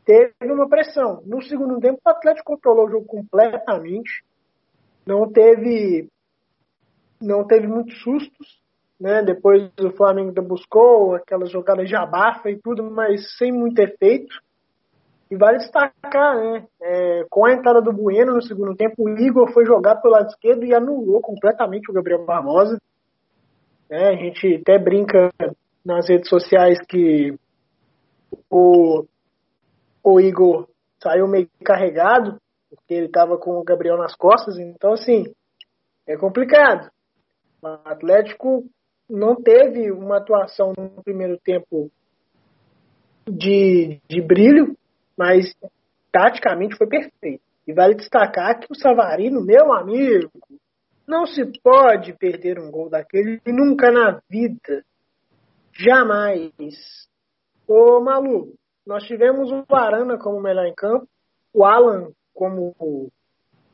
teve 0.04 0.52
uma 0.52 0.68
pressão. 0.68 1.22
No 1.24 1.40
segundo 1.42 1.78
tempo, 1.78 2.00
o 2.04 2.08
Atlético 2.10 2.52
controlou 2.52 2.86
o 2.86 2.90
jogo 2.90 3.06
completamente. 3.06 4.24
não 5.06 5.30
teve 5.30 6.08
não 7.20 7.46
teve 7.46 7.66
muitos 7.66 8.00
sustos, 8.02 8.60
né? 8.98 9.22
Depois 9.22 9.70
o 9.78 9.90
Flamengo 9.90 10.32
buscou 10.42 11.14
aquelas 11.14 11.50
jogadas 11.50 11.88
de 11.88 11.94
abafa 11.94 12.50
e 12.50 12.58
tudo, 12.58 12.90
mas 12.90 13.36
sem 13.36 13.52
muito 13.52 13.78
efeito. 13.78 14.34
E 15.30 15.36
vale 15.36 15.58
destacar, 15.58 16.36
né? 16.36 16.66
É, 16.82 17.24
com 17.30 17.44
a 17.44 17.52
entrada 17.52 17.80
do 17.80 17.92
Bueno 17.92 18.34
no 18.34 18.42
segundo 18.42 18.74
tempo, 18.74 19.04
o 19.04 19.08
Igor 19.08 19.52
foi 19.52 19.64
jogar 19.64 19.96
pelo 19.96 20.14
lado 20.14 20.28
esquerdo 20.28 20.64
e 20.64 20.74
anulou 20.74 21.20
completamente 21.20 21.88
o 21.88 21.94
Gabriel 21.94 22.24
Barbosa. 22.24 22.80
É, 23.88 24.08
a 24.08 24.16
gente 24.16 24.56
até 24.56 24.78
brinca 24.78 25.30
nas 25.84 26.08
redes 26.08 26.28
sociais 26.28 26.78
que 26.88 27.34
o, 28.50 29.04
o 30.02 30.20
Igor 30.20 30.68
saiu 31.00 31.28
meio 31.28 31.48
carregado, 31.64 32.40
porque 32.68 32.94
ele 32.94 33.06
estava 33.06 33.38
com 33.38 33.58
o 33.58 33.64
Gabriel 33.64 33.96
nas 33.96 34.14
costas, 34.14 34.58
então 34.58 34.92
assim, 34.92 35.32
é 36.06 36.16
complicado. 36.16 36.90
O 37.62 37.66
Atlético 37.84 38.64
não 39.08 39.34
teve 39.36 39.90
uma 39.90 40.18
atuação 40.18 40.72
no 40.76 41.02
primeiro 41.02 41.38
tempo 41.38 41.90
de, 43.28 44.00
de 44.08 44.20
brilho, 44.20 44.76
mas 45.20 45.54
taticamente 46.10 46.76
foi 46.76 46.86
perfeito. 46.86 47.42
E 47.68 47.74
vale 47.74 47.94
destacar 47.94 48.58
que 48.58 48.72
o 48.72 48.74
Savarino, 48.74 49.44
meu 49.44 49.70
amigo, 49.70 50.32
não 51.06 51.26
se 51.26 51.44
pode 51.62 52.14
perder 52.14 52.58
um 52.58 52.70
gol 52.70 52.88
daquele 52.88 53.38
nunca 53.46 53.90
na 53.90 54.18
vida. 54.30 54.82
Jamais. 55.74 57.06
Ô 57.68 58.00
Malu, 58.00 58.54
nós 58.86 59.04
tivemos 59.04 59.52
o 59.52 59.76
Arana 59.76 60.16
como 60.16 60.40
melhor 60.40 60.64
em 60.64 60.74
campo, 60.74 61.06
o 61.52 61.66
Alan 61.66 62.08
como 62.32 62.74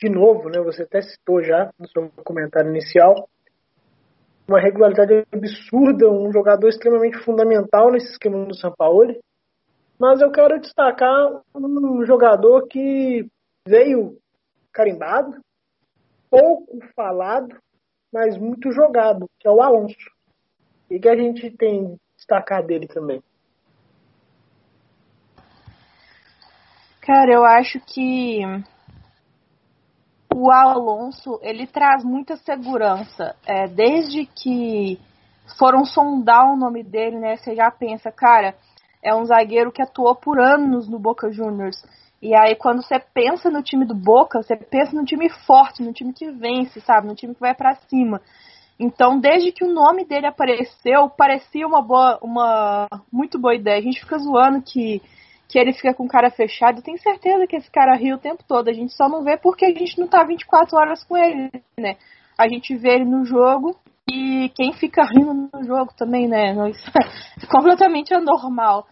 de 0.01 0.09
novo, 0.11 0.49
né? 0.49 0.61
Você 0.63 0.83
até 0.83 1.01
citou 1.01 1.45
já 1.45 1.71
no 1.79 1.89
seu 1.89 2.11
comentário 2.25 2.71
inicial. 2.71 3.29
Uma 4.49 4.59
regularidade 4.59 5.25
absurda, 5.33 6.11
um 6.11 6.33
jogador 6.33 6.69
extremamente 6.69 7.19
fundamental 7.19 7.93
nesse 7.93 8.11
esquema 8.11 8.45
do 8.45 8.55
São 8.57 8.75
Paulo. 8.77 9.15
Mas 9.99 10.21
eu 10.21 10.31
quero 10.31 10.61
destacar 10.61 11.43
um 11.55 12.05
jogador 12.05 12.67
que 12.69 13.27
veio 13.67 14.19
carimbado, 14.73 15.41
pouco 16.31 16.79
falado, 16.95 17.57
mas 18.13 18.37
muito 18.37 18.71
jogado, 18.73 19.27
que 19.39 19.49
é 19.49 19.51
o 19.51 19.63
Alonso. 19.63 20.11
E 20.91 21.01
que 21.01 21.09
a 21.09 21.17
gente 21.17 21.51
tem 21.51 21.99
destacar 22.17 22.65
dele 22.65 22.87
também. 22.87 23.23
Cara, 27.01 27.33
eu 27.33 27.45
acho 27.45 27.79
que 27.81 28.41
o 30.35 30.51
Alonso 30.51 31.39
ele 31.43 31.67
traz 31.67 32.05
muita 32.05 32.37
segurança. 32.37 33.37
É, 33.47 33.69
desde 33.69 34.27
que 34.27 35.01
foram 35.59 35.85
sondar 35.85 36.53
o 36.53 36.57
nome 36.57 36.83
dele, 36.83 37.19
né? 37.19 37.37
Você 37.37 37.55
já 37.55 37.71
pensa, 37.71 38.11
cara, 38.11 38.57
é 39.07 39.15
um 39.15 39.25
zagueiro 39.25 39.71
que 39.71 39.81
atuou 39.81 40.17
por 40.17 40.41
anos 40.41 40.89
no 40.89 40.99
Boca 40.99 41.31
Juniors. 41.31 41.81
E 42.21 42.35
aí, 42.35 42.57
quando 42.57 42.83
você 42.83 42.99
pensa 42.99 43.49
no 43.49 43.63
time 43.63 43.85
do 43.85 43.95
Boca, 43.95 44.43
você 44.43 44.57
pensa 44.57 44.97
no 44.97 45.05
time 45.05 45.29
forte, 45.47 45.83
no 45.83 45.93
time 45.93 46.13
que 46.13 46.29
vence, 46.33 46.81
sabe? 46.81 47.07
No 47.07 47.15
time 47.15 47.33
que 47.33 47.41
vai 47.41 47.55
para 47.55 47.77
cima. 47.89 48.21
Então, 48.81 49.21
desde 49.21 49.53
que 49.53 49.65
o 49.65 49.73
nome 49.73 50.05
dele 50.05 50.27
apareceu, 50.27 51.09
parecia 51.09 51.67
uma 51.67 51.81
boa, 51.81 52.19
uma 52.21 52.89
muito 53.13 53.39
boa 53.39 53.55
ideia. 53.55 53.79
A 53.79 53.83
gente 53.83 54.01
fica 54.01 54.19
zoando 54.19 54.61
que 54.61 55.01
que 55.49 55.61
ele 55.61 55.73
fica 55.73 55.95
com 55.95 56.09
cara 56.09 56.29
fechado. 56.29 56.79
Eu 56.79 56.83
tenho 56.83 56.99
certeza 56.99 57.47
que 57.47 57.55
esse 57.55 57.71
cara 57.71 57.95
ri 57.95 58.13
o 58.13 58.19
tempo 58.19 58.43
todo. 58.49 58.69
A 58.69 58.73
gente 58.73 58.93
só 58.95 59.09
não 59.09 59.23
vê 59.23 59.37
porque 59.37 59.65
a 59.65 59.69
gente 59.69 59.97
não 59.97 60.09
tá 60.09 60.25
24 60.25 60.77
horas 60.77 61.05
com 61.05 61.17
ele, 61.17 61.51
né? 61.79 61.97
A 62.37 62.49
gente 62.49 62.75
vê 62.77 62.97
ele 62.97 63.05
no 63.05 63.25
jogo 63.25 63.77
e 64.11 64.51
quem 64.57 64.73
fica 64.73 65.05
rindo 65.05 65.49
no 65.53 65.65
jogo 65.65 65.93
também, 65.97 66.27
né? 66.27 66.53
Isso 66.71 66.91
é 67.41 67.47
completamente 67.47 68.13
anormal. 68.13 68.87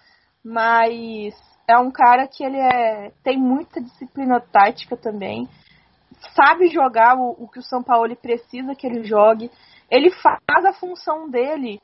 Mas 0.44 1.34
é 1.66 1.78
um 1.78 1.90
cara 1.90 2.26
que 2.28 2.44
ele 2.44 2.58
é, 2.58 3.10
tem 3.22 3.38
muita 3.38 3.80
disciplina 3.80 4.40
tática 4.40 4.96
também. 4.96 5.48
Sabe 6.34 6.68
jogar 6.68 7.16
o, 7.16 7.30
o 7.38 7.48
que 7.48 7.58
o 7.58 7.62
São 7.62 7.82
Paulo 7.82 8.14
precisa 8.16 8.74
que 8.74 8.86
ele 8.86 9.04
jogue. 9.04 9.50
Ele 9.90 10.10
faz 10.10 10.64
a 10.64 10.72
função 10.72 11.28
dele 11.30 11.80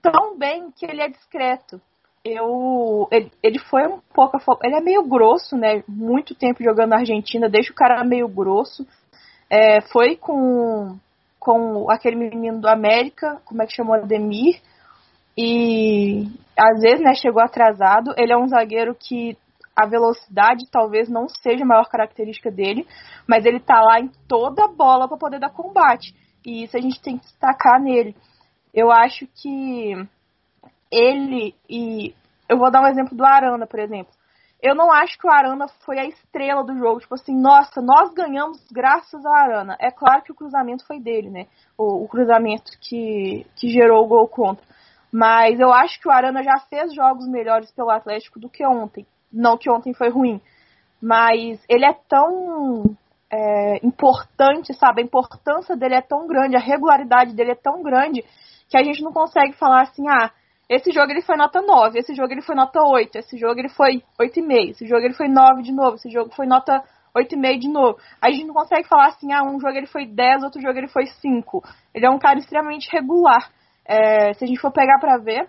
tão 0.00 0.36
bem 0.36 0.70
que 0.70 0.86
ele 0.86 1.00
é 1.00 1.08
discreto. 1.08 1.80
Eu 2.24 3.06
ele, 3.10 3.30
ele 3.42 3.58
foi 3.58 3.86
um 3.86 4.00
pouco 4.14 4.38
ele 4.62 4.76
é 4.76 4.80
meio 4.80 5.02
grosso 5.02 5.56
né? 5.56 5.82
Muito 5.86 6.34
tempo 6.34 6.64
jogando 6.64 6.90
na 6.90 6.98
Argentina 6.98 7.48
deixa 7.48 7.72
o 7.72 7.76
cara 7.76 8.04
meio 8.04 8.28
grosso. 8.28 8.86
É, 9.50 9.80
foi 9.80 10.16
com 10.16 10.96
com 11.38 11.90
aquele 11.90 12.16
menino 12.16 12.60
do 12.60 12.68
América 12.68 13.40
como 13.44 13.62
é 13.62 13.66
que 13.66 13.74
chamou 13.74 13.94
Ademir 13.94 14.60
e 15.36 16.26
às 16.56 16.80
vezes 16.80 17.00
né 17.00 17.14
chegou 17.14 17.42
atrasado 17.42 18.14
ele 18.16 18.32
é 18.32 18.36
um 18.36 18.48
zagueiro 18.48 18.94
que 18.94 19.36
a 19.76 19.86
velocidade 19.86 20.70
talvez 20.70 21.08
não 21.08 21.28
seja 21.28 21.64
a 21.64 21.66
maior 21.66 21.88
característica 21.88 22.50
dele 22.50 22.86
mas 23.26 23.44
ele 23.44 23.60
tá 23.60 23.80
lá 23.80 24.00
em 24.00 24.10
toda 24.28 24.64
a 24.64 24.68
bola 24.68 25.08
para 25.08 25.18
poder 25.18 25.40
dar 25.40 25.50
combate 25.50 26.14
e 26.46 26.64
isso 26.64 26.76
a 26.76 26.80
gente 26.80 27.00
tem 27.00 27.18
que 27.18 27.24
destacar 27.24 27.80
nele 27.80 28.14
eu 28.74 28.90
acho 28.90 29.26
que 29.40 29.94
ele 30.90 31.54
e. 31.68 32.14
Eu 32.48 32.58
vou 32.58 32.70
dar 32.70 32.82
um 32.82 32.86
exemplo 32.86 33.16
do 33.16 33.24
Arana, 33.24 33.66
por 33.66 33.78
exemplo. 33.78 34.12
Eu 34.60 34.74
não 34.74 34.90
acho 34.92 35.18
que 35.18 35.26
o 35.26 35.30
Arana 35.30 35.66
foi 35.84 35.98
a 35.98 36.06
estrela 36.06 36.64
do 36.64 36.76
jogo. 36.76 37.00
Tipo 37.00 37.14
assim, 37.14 37.34
nossa, 37.38 37.80
nós 37.80 38.12
ganhamos 38.12 38.58
graças 38.70 39.24
ao 39.24 39.32
Arana. 39.32 39.76
É 39.78 39.90
claro 39.90 40.22
que 40.22 40.32
o 40.32 40.34
cruzamento 40.34 40.86
foi 40.86 41.00
dele, 41.00 41.30
né? 41.30 41.46
O, 41.78 42.04
o 42.04 42.08
cruzamento 42.08 42.72
que, 42.80 43.46
que 43.56 43.68
gerou 43.68 44.04
o 44.04 44.08
gol 44.08 44.28
contra. 44.28 44.64
Mas 45.16 45.60
eu 45.60 45.72
acho 45.72 46.00
que 46.00 46.08
o 46.08 46.10
Arana 46.10 46.42
já 46.42 46.58
fez 46.68 46.92
jogos 46.92 47.28
melhores 47.28 47.70
pelo 47.70 47.88
Atlético 47.88 48.40
do 48.40 48.50
que 48.50 48.66
ontem. 48.66 49.06
Não 49.32 49.56
que 49.56 49.70
ontem 49.70 49.94
foi 49.94 50.08
ruim. 50.08 50.40
Mas 51.00 51.64
ele 51.68 51.84
é 51.84 51.92
tão 52.08 52.96
é, 53.30 53.86
importante, 53.86 54.74
sabe? 54.74 55.02
A 55.02 55.04
importância 55.04 55.76
dele 55.76 55.94
é 55.94 56.00
tão 56.00 56.26
grande, 56.26 56.56
a 56.56 56.60
regularidade 56.60 57.32
dele 57.32 57.52
é 57.52 57.54
tão 57.54 57.80
grande 57.80 58.24
que 58.68 58.76
a 58.76 58.82
gente 58.82 59.04
não 59.04 59.12
consegue 59.12 59.52
falar 59.52 59.82
assim, 59.82 60.02
ah, 60.08 60.32
esse 60.68 60.90
jogo 60.90 61.12
ele 61.12 61.22
foi 61.22 61.36
nota 61.36 61.62
9, 61.62 61.96
esse 61.96 62.12
jogo 62.12 62.32
ele 62.32 62.42
foi 62.42 62.56
nota 62.56 62.82
8, 62.82 63.16
esse 63.16 63.38
jogo 63.38 63.60
ele 63.60 63.68
foi 63.68 64.02
8,5, 64.20 64.70
esse 64.70 64.84
jogo 64.84 65.02
ele 65.02 65.14
foi 65.14 65.28
9 65.28 65.62
de 65.62 65.72
novo, 65.72 65.94
esse 65.94 66.10
jogo 66.10 66.34
foi 66.34 66.46
nota 66.46 66.82
8,5 67.16 67.58
de 67.60 67.68
novo. 67.68 67.98
A 68.20 68.32
gente 68.32 68.46
não 68.46 68.54
consegue 68.54 68.88
falar 68.88 69.10
assim, 69.10 69.32
ah, 69.32 69.44
um 69.44 69.60
jogo 69.60 69.76
ele 69.76 69.86
foi 69.86 70.06
10, 70.06 70.42
outro 70.42 70.60
jogo 70.60 70.76
ele 70.76 70.88
foi 70.88 71.06
5. 71.06 71.62
Ele 71.94 72.04
é 72.04 72.10
um 72.10 72.18
cara 72.18 72.40
extremamente 72.40 72.90
regular. 72.90 73.48
É, 73.86 74.32
se 74.34 74.44
a 74.44 74.46
gente 74.46 74.60
for 74.60 74.72
pegar 74.72 74.98
para 74.98 75.18
ver, 75.18 75.48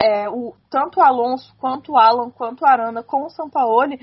é, 0.00 0.28
o, 0.28 0.54
tanto 0.70 1.00
o 1.00 1.02
Alonso, 1.02 1.54
quanto 1.58 1.92
o 1.92 1.98
Alan, 1.98 2.30
quanto 2.30 2.62
o 2.62 2.66
Arana 2.66 3.02
com 3.02 3.24
o 3.24 3.30
Sampaoli, 3.30 3.98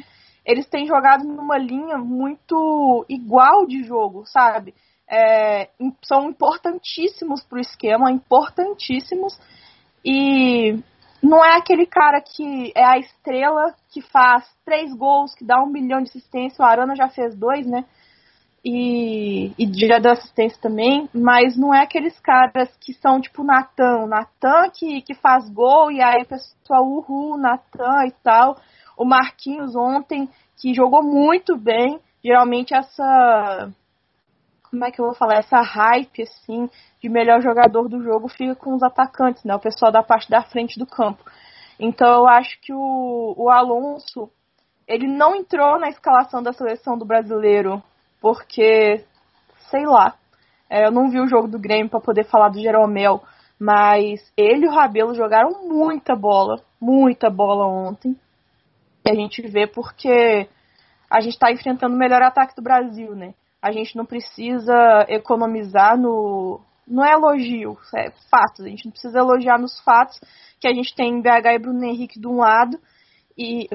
eles 0.46 0.68
têm 0.68 0.86
jogado 0.86 1.24
numa 1.24 1.58
linha 1.58 1.98
muito 1.98 3.06
igual 3.08 3.66
de 3.66 3.84
jogo, 3.84 4.26
sabe? 4.26 4.74
É, 5.10 5.70
são 6.04 6.30
importantíssimos 6.30 7.44
para 7.44 7.58
o 7.58 7.62
esquema, 7.62 8.12
importantíssimos. 8.12 9.40
E 10.04 10.80
não 11.22 11.44
é 11.44 11.56
aquele 11.56 11.86
cara 11.86 12.20
que 12.20 12.74
é 12.76 12.84
a 12.84 12.98
estrela 12.98 13.74
que 13.90 14.02
faz 14.02 14.44
três 14.66 14.94
gols, 14.94 15.34
que 15.34 15.46
dá 15.46 15.62
um 15.62 15.68
milhão 15.68 16.02
de 16.02 16.10
assistência. 16.10 16.64
O 16.64 16.68
Arana 16.68 16.96
já 16.96 17.08
fez 17.08 17.36
dois, 17.36 17.66
né? 17.66 17.86
E, 18.66 19.52
e 19.60 19.88
já 19.88 20.00
deu 20.00 20.14
assistência 20.14 20.58
também, 20.62 21.10
mas 21.14 21.58
não 21.58 21.74
é 21.74 21.84
aqueles 21.84 22.18
caras 22.20 22.76
que 22.78 22.94
são 22.94 23.20
tipo 23.20 23.44
Natan. 23.44 24.04
O 24.04 24.08
Natan 24.08 24.70
que, 24.74 25.02
que 25.02 25.14
faz 25.14 25.50
gol 25.50 25.92
e 25.92 26.02
aí 26.02 26.22
o 26.24 26.26
pessoal, 26.26 26.88
uhul, 26.88 27.38
Natan 27.38 28.06
e 28.08 28.12
tal. 28.24 28.58
O 28.98 29.04
Marquinhos 29.04 29.76
ontem, 29.76 30.30
que 30.58 30.74
jogou 30.74 31.04
muito 31.04 31.58
bem. 31.58 32.00
Geralmente 32.24 32.74
essa 32.74 33.70
como 34.74 34.86
é 34.86 34.92
que 34.92 35.00
eu 35.00 35.06
vou 35.06 35.14
falar, 35.14 35.36
essa 35.36 35.62
hype, 35.62 36.24
assim, 36.24 36.68
de 37.00 37.08
melhor 37.08 37.44
jogador 37.44 37.88
do 37.88 38.02
jogo 38.02 38.28
fica 38.28 38.56
com 38.56 38.74
os 38.74 38.82
atacantes, 38.82 39.44
né? 39.44 39.54
O 39.54 39.60
pessoal 39.60 39.92
da 39.92 40.02
parte 40.02 40.28
da 40.32 40.42
frente 40.42 40.80
do 40.80 40.88
campo. 40.88 41.24
Então 41.80 42.08
eu 42.08 42.28
acho 42.28 42.60
que 42.60 42.74
o, 42.74 43.36
o 43.38 43.52
Alonso, 43.52 44.32
ele 44.88 45.08
não 45.08 45.36
entrou 45.36 45.80
na 45.80 45.90
escalação 45.90 46.42
da 46.42 46.54
seleção 46.54 46.98
do 46.98 47.06
brasileiro, 47.06 47.84
porque, 48.24 49.04
sei 49.70 49.86
lá, 49.86 50.16
é, 50.70 50.88
eu 50.88 50.92
não 50.92 51.12
vi 51.12 51.20
o 51.20 51.28
jogo 51.28 51.50
do 51.50 51.60
Grêmio 51.60 51.90
para 51.90 52.00
poder 52.00 52.24
falar 52.24 52.48
do 52.48 52.62
Jeromel, 52.62 53.22
mas 53.60 54.20
ele 54.38 54.66
e 54.66 54.68
o 54.70 54.72
Rabelo 54.72 55.14
jogaram 55.14 55.68
muita 55.68 56.16
bola, 56.16 56.64
muita 56.80 57.30
bola 57.30 57.68
ontem. 57.68 58.16
E 59.06 59.12
a 59.12 59.14
gente 59.14 59.42
vê 59.42 59.68
porque 59.68 60.48
a 61.10 61.20
gente 61.20 61.34
está 61.34 61.52
enfrentando 61.52 61.94
o 61.94 62.00
melhor 62.00 62.22
ataque 62.24 62.56
do 62.56 62.64
Brasil, 62.64 63.14
né? 63.14 63.34
a 63.64 63.72
gente 63.72 63.96
não 63.96 64.06
precisa 64.06 65.06
economizar 65.08 65.98
no. 65.98 66.60
Não 66.86 67.02
é 67.04 67.14
elogio, 67.14 67.78
é 67.96 68.12
fatos. 68.30 68.66
A 68.66 68.68
gente 68.68 68.84
não 68.84 68.92
precisa 68.92 69.20
elogiar 69.20 69.58
nos 69.58 69.80
fatos 69.80 70.20
que 70.60 70.68
a 70.68 70.74
gente 70.74 70.94
tem 70.94 71.22
BH 71.22 71.48
e 71.56 71.60
Bruno 71.60 71.86
Henrique 71.86 72.20
de 72.20 72.28
um 72.28 72.40
lado 72.40 72.78
e. 73.38 73.70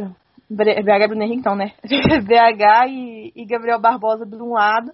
BH 0.51 1.05
e 1.05 1.09
Bruno 1.09 1.23
Henrique, 1.23 1.41
então, 1.41 1.55
né? 1.55 1.73
BH 1.85 2.89
e, 2.89 3.33
e 3.37 3.47
Gabriel 3.47 3.81
Barbosa 3.81 4.25
de 4.25 4.37
um 4.37 4.53
lado. 4.53 4.93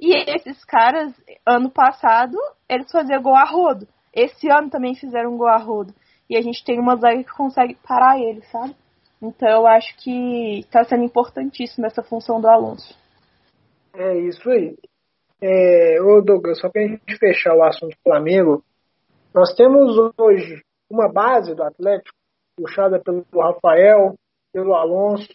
E 0.00 0.14
esses 0.30 0.64
caras, 0.64 1.12
ano 1.46 1.70
passado, 1.70 2.36
eles 2.68 2.90
faziam 2.90 3.22
gol 3.22 3.34
a 3.34 3.44
rodo. 3.44 3.86
Esse 4.12 4.50
ano 4.50 4.68
também 4.68 4.94
fizeram 4.94 5.36
gol 5.36 5.48
a 5.48 5.58
rodo. 5.58 5.94
E 6.28 6.36
a 6.36 6.42
gente 6.42 6.64
tem 6.64 6.78
uma 6.78 6.96
zaga 6.96 7.22
que 7.22 7.36
consegue 7.36 7.76
parar 7.86 8.18
eles, 8.18 8.46
sabe? 8.50 8.74
Então 9.22 9.48
eu 9.48 9.66
acho 9.66 9.96
que 9.98 10.60
está 10.60 10.84
sendo 10.84 11.04
importantíssima 11.04 11.86
essa 11.86 12.02
função 12.02 12.40
do 12.40 12.48
Alonso. 12.48 12.94
É 13.94 14.18
isso 14.18 14.48
aí. 14.50 14.76
É, 15.40 16.00
ô 16.02 16.20
Douglas, 16.20 16.60
só 16.60 16.68
para 16.68 16.82
a 16.82 16.88
gente 16.88 17.18
fechar 17.18 17.54
o 17.54 17.62
assunto 17.62 17.92
do 17.92 18.02
Flamengo, 18.02 18.62
nós 19.34 19.54
temos 19.54 19.96
hoje 20.18 20.62
uma 20.90 21.10
base 21.10 21.54
do 21.54 21.62
Atlético 21.62 22.16
puxada 22.56 22.98
pelo 22.98 23.24
Rafael, 23.34 24.14
pelo 24.56 24.74
Alonso, 24.74 25.28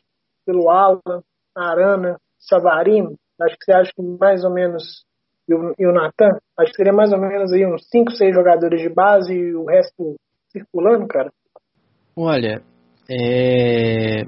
pelo 0.43 0.67
Alan, 0.67 1.21
Arana, 1.55 2.17
Savarino. 2.39 3.15
Acho 3.39 3.55
que 3.55 3.65
você 3.65 3.71
acha 3.71 3.91
que 3.95 4.01
mais 4.19 4.43
ou 4.43 4.51
menos 4.51 5.03
e 5.47 5.53
o, 5.53 5.75
e 5.77 5.85
o 5.85 5.93
Natan, 5.93 6.39
acho 6.57 6.71
que 6.71 6.77
seria 6.77 6.93
mais 6.93 7.11
ou 7.11 7.19
menos 7.19 7.51
aí 7.51 7.63
uns 7.65 7.87
5, 7.89 8.11
6 8.13 8.33
jogadores 8.33 8.81
de 8.81 8.89
base 8.89 9.31
e 9.31 9.53
o 9.53 9.65
resto 9.65 10.15
circulando, 10.49 11.07
cara. 11.07 11.31
Olha, 12.15 12.63
é... 13.09 14.23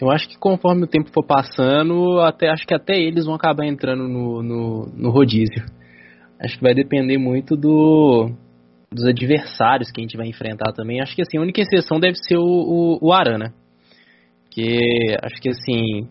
eu 0.00 0.10
acho 0.10 0.28
que 0.28 0.38
conforme 0.38 0.84
o 0.84 0.88
tempo 0.88 1.10
for 1.12 1.24
passando, 1.26 2.20
até 2.20 2.48
acho 2.48 2.66
que 2.66 2.74
até 2.74 2.94
eles 2.94 3.26
vão 3.26 3.34
acabar 3.34 3.66
entrando 3.66 4.06
no, 4.06 4.42
no, 4.42 4.86
no 4.94 5.10
rodízio. 5.10 5.64
Acho 6.38 6.56
que 6.56 6.62
vai 6.62 6.74
depender 6.74 7.18
muito 7.18 7.56
do, 7.56 8.30
dos 8.92 9.06
adversários 9.06 9.90
que 9.90 10.00
a 10.00 10.04
gente 10.04 10.16
vai 10.16 10.28
enfrentar 10.28 10.72
também. 10.72 11.00
Acho 11.00 11.16
que 11.16 11.22
assim, 11.22 11.38
a 11.38 11.42
única 11.42 11.60
exceção 11.60 11.98
deve 11.98 12.14
ser 12.16 12.36
o, 12.36 12.44
o, 12.44 13.08
o 13.08 13.12
Arana. 13.12 13.52
Que 14.56 15.14
acho 15.22 15.34
que 15.42 15.50
assim, 15.50 16.08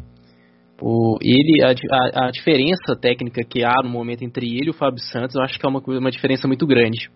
o, 0.80 1.18
ele, 1.20 1.64
a, 1.64 1.72
a, 1.72 2.28
a, 2.28 2.32
diferença 2.32 2.96
técnica 2.96 3.42
que 3.44 3.64
há 3.64 3.82
no 3.84 3.90
momento 3.90 4.24
entre 4.24 4.46
ele 4.46 4.68
e 4.68 4.70
o 4.70 4.74
Fábio 4.74 5.00
Santos, 5.00 5.36
eu 5.36 5.42
acho 5.42 5.60
que 5.60 5.66
é 5.66 5.70
uma, 5.70 5.82
uma 5.84 6.12
diferença 6.12 6.48
muito 6.48 6.68
grande. 6.68 7.10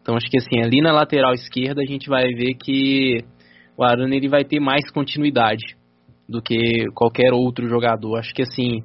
Então 0.00 0.14
acho 0.14 0.30
que 0.30 0.38
assim, 0.38 0.62
ali 0.62 0.80
na 0.80 0.92
lateral 0.92 1.32
esquerda 1.32 1.82
a 1.82 1.84
gente 1.84 2.08
vai 2.08 2.28
ver 2.34 2.54
que 2.54 3.24
o 3.76 3.82
Arana 3.82 4.14
ele 4.14 4.28
vai 4.28 4.44
ter 4.44 4.60
mais 4.60 4.88
continuidade 4.92 5.76
do 6.28 6.40
que 6.40 6.84
qualquer 6.94 7.32
outro 7.32 7.68
jogador. 7.68 8.18
Acho 8.18 8.32
que 8.32 8.42
assim, 8.42 8.84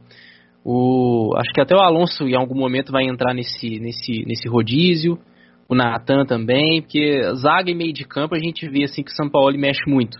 o, 0.65 1.35
acho 1.37 1.51
que 1.53 1.61
até 1.61 1.75
o 1.75 1.81
Alonso 1.81 2.27
em 2.27 2.35
algum 2.35 2.57
momento 2.57 2.91
vai 2.91 3.03
entrar 3.03 3.35
nesse, 3.35 3.79
nesse, 3.79 4.25
nesse 4.25 4.49
rodízio, 4.49 5.19
o 5.69 5.75
Natan 5.75 6.25
também, 6.25 6.81
porque 6.81 7.21
zaga 7.35 7.69
e 7.69 7.75
meio 7.75 7.93
de 7.93 8.05
campo 8.05 8.33
a 8.33 8.39
gente 8.39 8.67
vê 8.67 8.85
assim 8.85 9.03
que 9.03 9.11
o 9.11 9.15
São 9.15 9.29
Paulo 9.29 9.55
mexe 9.55 9.87
muito. 9.87 10.17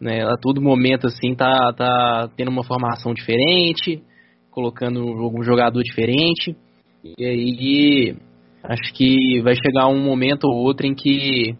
Né, 0.00 0.22
a 0.24 0.36
todo 0.40 0.62
momento 0.62 1.06
assim 1.06 1.34
tá, 1.34 1.72
tá 1.74 2.30
tendo 2.34 2.50
uma 2.50 2.64
formação 2.64 3.12
diferente, 3.12 4.02
colocando 4.50 5.04
um 5.04 5.42
jogador 5.42 5.82
diferente. 5.82 6.56
E 7.04 7.24
aí 7.24 8.16
acho 8.62 8.94
que 8.94 9.40
vai 9.42 9.54
chegar 9.54 9.88
um 9.88 10.02
momento 10.02 10.44
ou 10.44 10.56
outro 10.56 10.86
em 10.86 10.94
que 10.94 11.54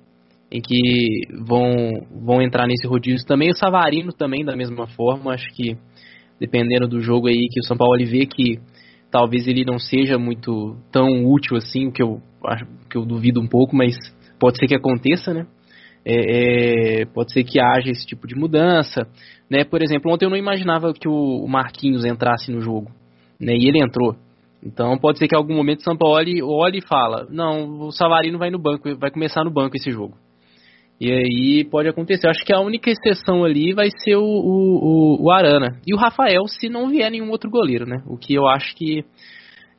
em 0.52 0.60
que 0.60 1.28
vão, 1.46 1.92
vão 2.24 2.42
entrar 2.42 2.66
nesse 2.66 2.86
rodízio 2.86 3.24
também. 3.24 3.50
O 3.50 3.54
Savarino 3.54 4.12
também, 4.12 4.44
da 4.44 4.56
mesma 4.56 4.88
forma, 4.88 5.32
acho 5.32 5.48
que 5.54 5.76
dependendo 6.40 6.88
do 6.88 7.00
jogo 7.00 7.28
aí 7.28 7.46
que 7.50 7.60
o 7.60 7.64
São 7.64 7.76
Paulo 7.76 7.96
vê 8.04 8.26
que 8.26 8.58
talvez 9.10 9.46
ele 9.46 9.64
não 9.64 9.78
seja 9.78 10.18
muito 10.18 10.76
tão 10.90 11.24
útil 11.26 11.56
assim, 11.56 11.90
que 11.90 12.02
eu, 12.02 12.20
que 12.90 12.96
eu 12.96 13.04
duvido 13.04 13.40
um 13.40 13.46
pouco, 13.46 13.76
mas 13.76 13.94
pode 14.40 14.58
ser 14.58 14.66
que 14.66 14.74
aconteça, 14.74 15.32
né? 15.32 15.46
É, 16.04 17.02
é, 17.02 17.04
pode 17.04 17.32
ser 17.32 17.44
que 17.44 17.60
haja 17.60 17.90
esse 17.90 18.06
tipo 18.06 18.26
de 18.26 18.34
mudança, 18.34 19.06
né? 19.50 19.64
Por 19.64 19.82
exemplo, 19.82 20.10
ontem 20.10 20.24
eu 20.24 20.30
não 20.30 20.36
imaginava 20.36 20.92
que 20.94 21.08
o 21.08 21.46
Marquinhos 21.46 22.04
entrasse 22.04 22.50
no 22.50 22.60
jogo, 22.60 22.90
né? 23.38 23.54
E 23.54 23.68
ele 23.68 23.82
entrou. 23.82 24.16
Então 24.62 24.98
pode 24.98 25.18
ser 25.18 25.28
que 25.28 25.34
em 25.34 25.38
algum 25.38 25.54
momento 25.54 25.80
o 25.80 25.84
São 25.84 25.96
Paulo 25.96 26.16
olhe 26.16 26.78
e 26.78 26.86
fala, 26.86 27.26
não, 27.30 27.80
o 27.80 27.92
Savarino 27.92 28.38
vai 28.38 28.50
no 28.50 28.58
banco, 28.58 28.94
vai 28.96 29.10
começar 29.10 29.44
no 29.44 29.50
banco 29.50 29.76
esse 29.76 29.90
jogo. 29.90 30.14
E 31.00 31.10
aí 31.10 31.64
pode 31.64 31.88
acontecer. 31.88 32.26
Eu 32.26 32.30
acho 32.30 32.44
que 32.44 32.52
a 32.52 32.60
única 32.60 32.90
exceção 32.90 33.42
ali 33.42 33.72
vai 33.72 33.88
ser 34.04 34.16
o, 34.16 34.22
o, 34.22 35.24
o, 35.24 35.30
Arana. 35.30 35.80
E 35.86 35.94
o 35.94 35.96
Rafael, 35.96 36.46
se 36.46 36.68
não 36.68 36.90
vier 36.90 37.10
nenhum 37.10 37.30
outro 37.30 37.50
goleiro, 37.50 37.86
né? 37.86 38.02
O 38.06 38.18
que 38.18 38.34
eu 38.34 38.46
acho 38.46 38.76
que 38.76 39.02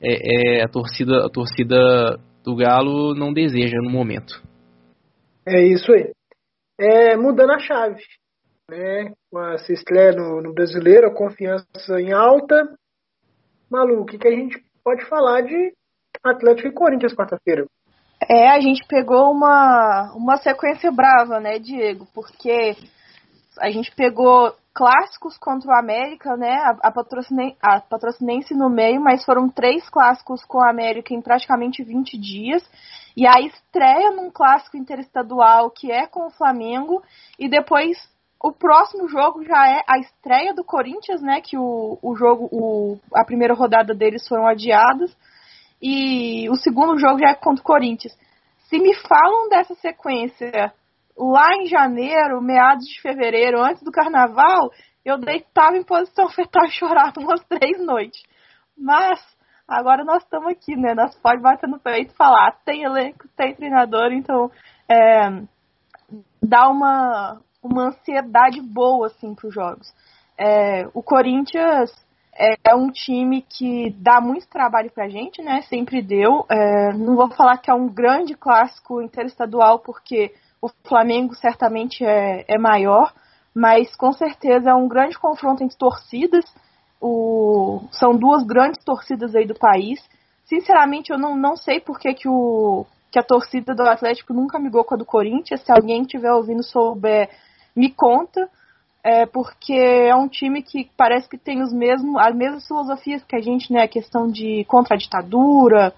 é, 0.01 0.57
é 0.59 0.63
a, 0.63 0.67
torcida, 0.67 1.27
a 1.27 1.29
torcida 1.29 2.19
do 2.43 2.55
Galo 2.55 3.13
não 3.13 3.31
deseja 3.31 3.77
no 3.83 3.91
momento. 3.91 4.41
É 5.45 5.61
isso 5.61 5.91
aí. 5.91 6.11
É, 6.79 7.15
mudando 7.15 7.51
a 7.51 7.59
chave. 7.59 8.01
Né? 8.69 9.13
Com 9.31 9.43
essa 9.53 9.71
estreia 9.73 10.11
no, 10.13 10.41
no 10.41 10.53
brasileiro, 10.53 11.07
a 11.07 11.15
confiança 11.15 11.99
em 11.99 12.13
alta. 12.13 12.75
Malu, 13.69 14.01
o 14.01 14.05
que, 14.05 14.17
que 14.17 14.27
a 14.27 14.31
gente 14.31 14.63
pode 14.83 15.05
falar 15.07 15.41
de 15.41 15.73
Atlético 16.23 16.67
e 16.67 16.73
Corinthians 16.73 17.15
quarta-feira? 17.15 17.65
É, 18.29 18.49
a 18.49 18.59
gente 18.59 18.85
pegou 18.87 19.31
uma, 19.31 20.13
uma 20.15 20.37
sequência 20.37 20.91
brava, 20.91 21.39
né, 21.39 21.57
Diego? 21.57 22.07
Porque 22.13 22.75
a 23.59 23.69
gente 23.71 23.91
pegou 23.95 24.53
clássicos 24.73 25.37
contra 25.37 25.71
o 25.71 25.75
América, 25.75 26.37
né? 26.37 26.53
A, 26.53 26.87
a, 26.87 26.91
patrocine, 26.91 27.55
a 27.61 27.81
patrocinense 27.81 28.53
no 28.53 28.69
meio, 28.69 29.01
mas 29.01 29.25
foram 29.25 29.49
três 29.49 29.89
clássicos 29.89 30.43
com 30.45 30.59
o 30.59 30.63
América 30.63 31.13
em 31.13 31.21
praticamente 31.21 31.83
20 31.83 32.17
dias. 32.17 32.63
E 33.15 33.27
a 33.27 33.39
estreia 33.41 34.11
num 34.11 34.31
clássico 34.31 34.77
interestadual 34.77 35.69
que 35.69 35.91
é 35.91 36.07
com 36.07 36.27
o 36.27 36.31
Flamengo. 36.31 37.03
E 37.37 37.49
depois 37.49 37.97
o 38.41 38.51
próximo 38.51 39.07
jogo 39.07 39.43
já 39.43 39.69
é 39.69 39.83
a 39.87 39.99
estreia 39.99 40.53
do 40.53 40.63
Corinthians, 40.63 41.21
né? 41.21 41.41
Que 41.41 41.57
o, 41.57 41.99
o 42.01 42.15
jogo, 42.15 42.49
o, 42.51 42.99
a 43.15 43.23
primeira 43.23 43.53
rodada 43.53 43.93
deles 43.93 44.27
foram 44.27 44.47
adiados 44.47 45.15
e 45.81 46.49
o 46.49 46.55
segundo 46.55 46.99
jogo 46.99 47.19
já 47.19 47.29
é 47.29 47.35
contra 47.35 47.61
o 47.61 47.65
Corinthians. 47.65 48.17
Se 48.69 48.79
me 48.79 48.95
falam 48.95 49.49
dessa 49.49 49.75
sequência 49.75 50.73
lá 51.17 51.49
em 51.55 51.65
janeiro, 51.65 52.41
meados 52.41 52.85
de 52.85 53.01
fevereiro, 53.01 53.61
antes 53.61 53.83
do 53.83 53.91
carnaval, 53.91 54.71
eu 55.03 55.17
deitava 55.17 55.77
em 55.77 55.83
posição 55.83 56.29
fetal 56.33 56.65
e 56.65 56.71
chorava 56.71 57.19
umas 57.19 57.43
três 57.45 57.79
noites. 57.79 58.21
Mas 58.77 59.19
agora 59.67 60.03
nós 60.03 60.23
estamos 60.23 60.49
aqui, 60.49 60.75
né? 60.75 60.93
Nós 60.93 61.15
pode 61.15 61.41
bater 61.41 61.67
no 61.67 61.79
peito 61.79 62.13
e 62.13 62.17
falar, 62.17 62.57
tem 62.65 62.83
elenco, 62.83 63.27
tem 63.35 63.55
treinador, 63.55 64.11
então 64.11 64.51
é, 64.89 65.43
dá 66.41 66.69
uma, 66.69 67.39
uma 67.63 67.87
ansiedade 67.87 68.61
boa 68.61 69.07
assim 69.07 69.33
para 69.33 69.47
os 69.47 69.53
jogos. 69.53 69.87
É, 70.37 70.87
o 70.93 71.03
Corinthians 71.03 71.91
é, 72.33 72.55
é 72.71 72.75
um 72.75 72.89
time 72.89 73.41
que 73.43 73.91
dá 73.99 74.19
muito 74.19 74.47
trabalho 74.47 74.91
pra 74.91 75.09
gente, 75.09 75.41
né? 75.41 75.61
Sempre 75.63 76.01
deu. 76.01 76.45
É, 76.49 76.93
não 76.93 77.15
vou 77.15 77.29
falar 77.31 77.57
que 77.57 77.69
é 77.69 77.73
um 77.73 77.87
grande 77.87 78.35
clássico 78.35 79.01
interestadual, 79.01 79.79
porque 79.79 80.33
o 80.61 80.69
Flamengo 80.87 81.35
certamente 81.35 82.05
é, 82.05 82.45
é 82.47 82.57
maior, 82.57 83.13
mas 83.53 83.95
com 83.95 84.11
certeza 84.13 84.69
é 84.69 84.73
um 84.73 84.87
grande 84.87 85.17
confronto 85.19 85.63
entre 85.63 85.77
torcidas. 85.77 86.45
O, 87.01 87.81
são 87.91 88.15
duas 88.15 88.43
grandes 88.43 88.83
torcidas 88.83 89.35
aí 89.35 89.47
do 89.47 89.55
país. 89.55 89.99
Sinceramente, 90.45 91.11
eu 91.11 91.17
não, 91.17 91.35
não 91.35 91.55
sei 91.55 91.79
por 91.79 91.99
que, 91.99 92.13
que, 92.13 92.29
o, 92.29 92.85
que 93.11 93.17
a 93.17 93.23
torcida 93.23 93.73
do 93.73 93.81
Atlético 93.83 94.33
nunca 94.33 94.57
amigou 94.57 94.83
com 94.83 94.93
a 94.93 94.97
do 94.97 95.05
Corinthians. 95.05 95.61
Se 95.61 95.71
alguém 95.71 96.01
estiver 96.01 96.31
ouvindo 96.31 96.63
souber, 96.63 97.29
me 97.75 97.91
conta 97.91 98.49
é 99.03 99.25
porque 99.25 99.73
é 99.73 100.15
um 100.15 100.27
time 100.27 100.61
que 100.61 100.89
parece 100.95 101.27
que 101.27 101.37
tem 101.37 101.61
os 101.61 101.73
mesmos, 101.73 102.21
as 102.21 102.35
mesmas 102.35 102.67
filosofias 102.67 103.23
que 103.23 103.35
a 103.35 103.41
gente, 103.41 103.73
né? 103.73 103.83
A 103.83 103.87
questão 103.87 104.27
de 104.29 104.63
contra 104.65 104.95
a 104.95 104.97
ditadura 104.97 105.93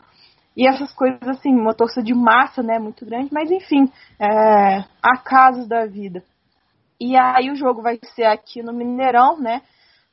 e 0.56 0.68
essas 0.68 0.94
coisas 0.94 1.28
assim, 1.28 1.54
uma 1.54 1.74
torcida 1.74 2.04
de 2.04 2.14
massa, 2.14 2.64
né? 2.64 2.80
Muito 2.80 3.06
grande, 3.06 3.30
mas 3.34 3.52
enfim, 3.52 3.92
é, 4.20 4.86
casos 5.26 5.68
da 5.68 5.86
vida. 5.86 6.24
E 7.00 7.18
aí 7.18 7.52
o 7.52 7.56
jogo 7.56 7.82
vai 7.82 8.00
ser 8.16 8.26
aqui 8.26 8.64
no 8.64 8.72
Mineirão, 8.72 9.38
né? 9.38 9.62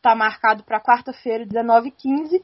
Tá 0.03 0.15
marcado 0.15 0.65
para 0.65 0.81
quarta-feira, 0.81 1.47
19h15. 1.47 2.43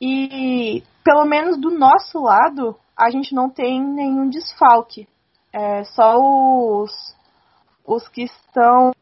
E 0.00 0.82
pelo 1.04 1.24
menos 1.24 1.58
do 1.60 1.70
nosso 1.70 2.20
lado, 2.20 2.76
a 2.96 3.10
gente 3.10 3.34
não 3.34 3.48
tem 3.50 3.82
nenhum 3.82 4.28
desfalque. 4.28 5.08
É, 5.52 5.84
só 5.84 6.16
os 6.18 7.14
os 7.86 8.08
que 8.08 8.22
estão 8.22 8.92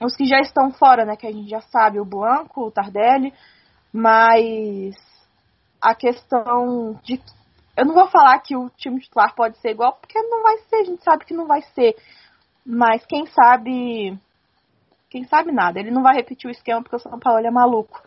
os 0.00 0.14
que 0.14 0.26
já 0.26 0.40
estão 0.40 0.70
fora, 0.72 1.04
né, 1.06 1.16
que 1.16 1.26
a 1.26 1.32
gente 1.32 1.48
já 1.48 1.62
sabe, 1.62 1.98
o 1.98 2.04
Blanco, 2.04 2.66
o 2.66 2.70
Tardelli, 2.70 3.32
mas 3.90 4.94
a 5.80 5.94
questão 5.94 6.98
de 7.02 7.20
eu 7.76 7.84
não 7.84 7.94
vou 7.94 8.06
falar 8.08 8.38
que 8.40 8.56
o 8.56 8.70
time 8.70 9.00
titular 9.00 9.34
pode 9.34 9.58
ser 9.58 9.70
igual, 9.70 9.94
porque 9.94 10.20
não 10.22 10.42
vai 10.42 10.58
ser, 10.68 10.76
a 10.76 10.84
gente 10.84 11.02
sabe 11.02 11.24
que 11.24 11.34
não 11.34 11.46
vai 11.46 11.60
ser. 11.74 11.96
Mas 12.64 13.04
quem 13.04 13.26
sabe 13.26 14.16
quem 15.14 15.22
sabe 15.22 15.52
nada, 15.52 15.78
ele 15.78 15.92
não 15.92 16.02
vai 16.02 16.16
repetir 16.16 16.48
o 16.48 16.50
esquema 16.50 16.82
porque 16.82 16.96
o 16.96 16.98
São 16.98 17.20
Paulo 17.20 17.46
é 17.46 17.48
maluco. 17.48 18.02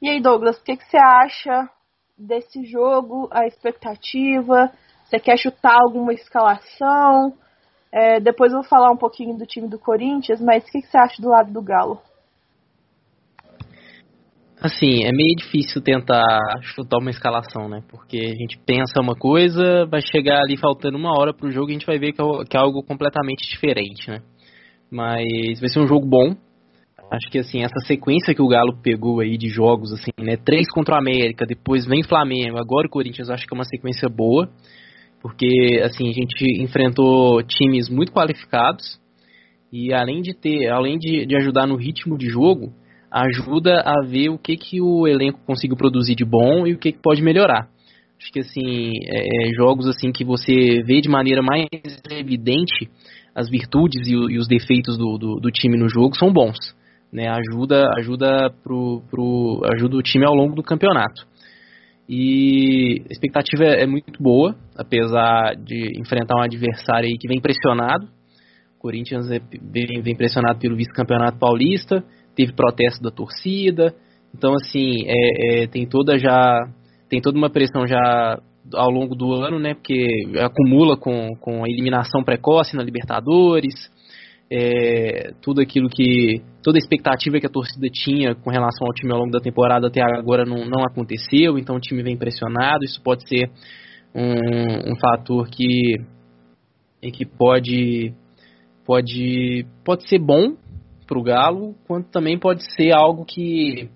E 0.00 0.08
aí, 0.08 0.22
Douglas, 0.22 0.56
o 0.56 0.64
que, 0.64 0.74
que 0.74 0.86
você 0.86 0.96
acha 0.96 1.68
desse 2.16 2.64
jogo, 2.64 3.28
a 3.30 3.46
expectativa? 3.46 4.72
Você 5.04 5.18
quer 5.18 5.36
chutar 5.36 5.76
alguma 5.78 6.14
escalação? 6.14 7.34
É, 7.92 8.20
depois 8.20 8.52
eu 8.52 8.60
vou 8.60 8.68
falar 8.70 8.90
um 8.90 8.96
pouquinho 8.96 9.36
do 9.36 9.44
time 9.44 9.68
do 9.68 9.78
Corinthians, 9.78 10.40
mas 10.40 10.64
o 10.64 10.72
que, 10.72 10.80
que 10.80 10.86
você 10.86 10.96
acha 10.96 11.20
do 11.20 11.28
lado 11.28 11.52
do 11.52 11.60
Galo? 11.60 12.00
Assim, 14.58 15.04
é 15.04 15.12
meio 15.12 15.36
difícil 15.36 15.82
tentar 15.82 16.40
chutar 16.62 16.96
uma 16.96 17.10
escalação, 17.10 17.68
né? 17.68 17.82
Porque 17.90 18.16
a 18.16 18.34
gente 18.34 18.58
pensa 18.64 18.98
uma 18.98 19.14
coisa, 19.14 19.84
vai 19.84 20.00
chegar 20.00 20.40
ali 20.40 20.56
faltando 20.56 20.96
uma 20.96 21.12
hora 21.20 21.34
pro 21.34 21.50
jogo 21.50 21.68
e 21.68 21.72
a 21.72 21.74
gente 21.74 21.86
vai 21.86 21.98
ver 21.98 22.12
que 22.12 22.22
é, 22.22 22.24
é 22.24 22.58
algo 22.58 22.82
completamente 22.82 23.46
diferente, 23.46 24.10
né? 24.10 24.22
Mas 24.90 25.60
vai 25.60 25.68
ser 25.68 25.80
um 25.80 25.86
jogo 25.86 26.06
bom. 26.06 26.34
Acho 27.10 27.30
que 27.30 27.38
assim, 27.38 27.62
essa 27.62 27.78
sequência 27.86 28.34
que 28.34 28.42
o 28.42 28.48
Galo 28.48 28.76
pegou 28.82 29.20
aí 29.20 29.38
de 29.38 29.48
jogos, 29.48 29.92
assim, 29.92 30.10
né? 30.20 30.36
Três 30.36 30.68
contra 30.68 30.96
o 30.96 30.98
América, 30.98 31.46
depois 31.46 31.86
vem 31.86 32.02
Flamengo, 32.02 32.58
agora 32.58 32.86
o 32.86 32.90
Corinthians, 32.90 33.30
acho 33.30 33.46
que 33.46 33.54
é 33.54 33.56
uma 33.56 33.64
sequência 33.64 34.08
boa. 34.08 34.48
Porque 35.22 35.80
assim, 35.82 36.08
a 36.08 36.12
gente 36.12 36.62
enfrentou 36.62 37.42
times 37.42 37.88
muito 37.88 38.12
qualificados 38.12 39.00
e 39.72 39.92
além 39.92 40.20
de 40.20 40.34
ter, 40.34 40.68
além 40.68 40.98
de, 40.98 41.26
de 41.26 41.36
ajudar 41.36 41.66
no 41.66 41.76
ritmo 41.76 42.16
de 42.16 42.28
jogo, 42.28 42.72
ajuda 43.10 43.80
a 43.80 44.06
ver 44.06 44.28
o 44.28 44.38
que, 44.38 44.56
que 44.56 44.80
o 44.80 45.06
elenco 45.06 45.40
conseguiu 45.46 45.76
produzir 45.76 46.14
de 46.14 46.24
bom 46.24 46.66
e 46.66 46.74
o 46.74 46.78
que, 46.78 46.92
que 46.92 47.02
pode 47.02 47.22
melhorar. 47.22 47.68
Acho 48.18 48.32
que 48.32 48.40
assim, 48.40 48.90
é, 49.04 49.48
é 49.48 49.54
jogos 49.54 49.86
assim 49.86 50.10
que 50.10 50.24
você 50.24 50.82
vê 50.84 51.00
de 51.00 51.08
maneira 51.08 51.42
mais 51.42 51.66
evidente 52.10 52.88
as 53.34 53.50
virtudes 53.50 54.06
e, 54.08 54.12
e 54.12 54.38
os 54.38 54.48
defeitos 54.48 54.96
do, 54.96 55.18
do, 55.18 55.36
do, 55.36 55.50
time 55.50 55.76
no 55.76 55.88
jogo 55.88 56.16
são 56.16 56.32
bons. 56.32 56.56
Né? 57.12 57.28
Ajuda, 57.28 57.88
ajuda, 57.98 58.50
pro, 58.62 59.02
pro, 59.10 59.62
ajuda 59.74 59.96
o 59.96 60.02
time 60.02 60.24
ao 60.24 60.34
longo 60.34 60.54
do 60.54 60.62
campeonato. 60.62 61.26
E 62.08 63.02
a 63.08 63.12
expectativa 63.12 63.64
é, 63.64 63.82
é 63.82 63.86
muito 63.86 64.22
boa, 64.22 64.54
apesar 64.76 65.56
de 65.56 65.98
enfrentar 66.00 66.36
um 66.36 66.42
adversário 66.42 67.08
aí 67.08 67.16
que 67.18 67.26
vem 67.26 67.40
pressionado. 67.40 68.06
O 68.76 68.80
Corinthians 68.80 69.30
é, 69.30 69.40
vem, 69.40 70.00
vem 70.02 70.14
pressionado 70.14 70.58
pelo 70.60 70.76
vice-campeonato 70.76 71.38
paulista, 71.38 72.04
teve 72.34 72.52
protesto 72.52 73.02
da 73.02 73.10
torcida. 73.10 73.94
Então, 74.36 74.54
assim, 74.54 74.92
é, 75.06 75.62
é, 75.62 75.66
tem 75.66 75.86
toda 75.86 76.18
já. 76.18 76.68
Tem 77.08 77.20
toda 77.20 77.38
uma 77.38 77.50
pressão 77.50 77.86
já 77.86 78.40
ao 78.74 78.90
longo 78.90 79.14
do 79.14 79.32
ano, 79.32 79.58
né? 79.58 79.74
Porque 79.74 80.06
acumula 80.40 80.96
com, 80.96 81.36
com 81.40 81.64
a 81.64 81.68
eliminação 81.68 82.22
precoce 82.22 82.76
na 82.76 82.82
Libertadores, 82.82 83.74
é, 84.50 85.32
tudo 85.42 85.60
aquilo 85.60 85.88
que. 85.88 86.42
toda 86.62 86.78
a 86.78 86.80
expectativa 86.80 87.40
que 87.40 87.46
a 87.46 87.50
torcida 87.50 87.88
tinha 87.92 88.34
com 88.34 88.50
relação 88.50 88.86
ao 88.86 88.92
time 88.92 89.12
ao 89.12 89.18
longo 89.18 89.32
da 89.32 89.40
temporada 89.40 89.88
até 89.88 90.00
agora 90.02 90.44
não, 90.44 90.64
não 90.64 90.84
aconteceu, 90.84 91.58
então 91.58 91.76
o 91.76 91.80
time 91.80 92.02
vem 92.02 92.16
pressionado, 92.16 92.84
isso 92.84 93.02
pode 93.02 93.28
ser 93.28 93.50
um, 94.14 94.92
um 94.92 94.96
fator 94.96 95.48
que, 95.48 95.96
que 97.12 97.26
pode, 97.26 98.14
pode, 98.84 99.66
pode 99.84 100.08
ser 100.08 100.18
bom 100.18 100.56
para 101.06 101.18
o 101.18 101.22
Galo, 101.22 101.74
quanto 101.86 102.10
também 102.10 102.38
pode 102.38 102.62
ser 102.74 102.92
algo 102.92 103.24
que, 103.24 103.88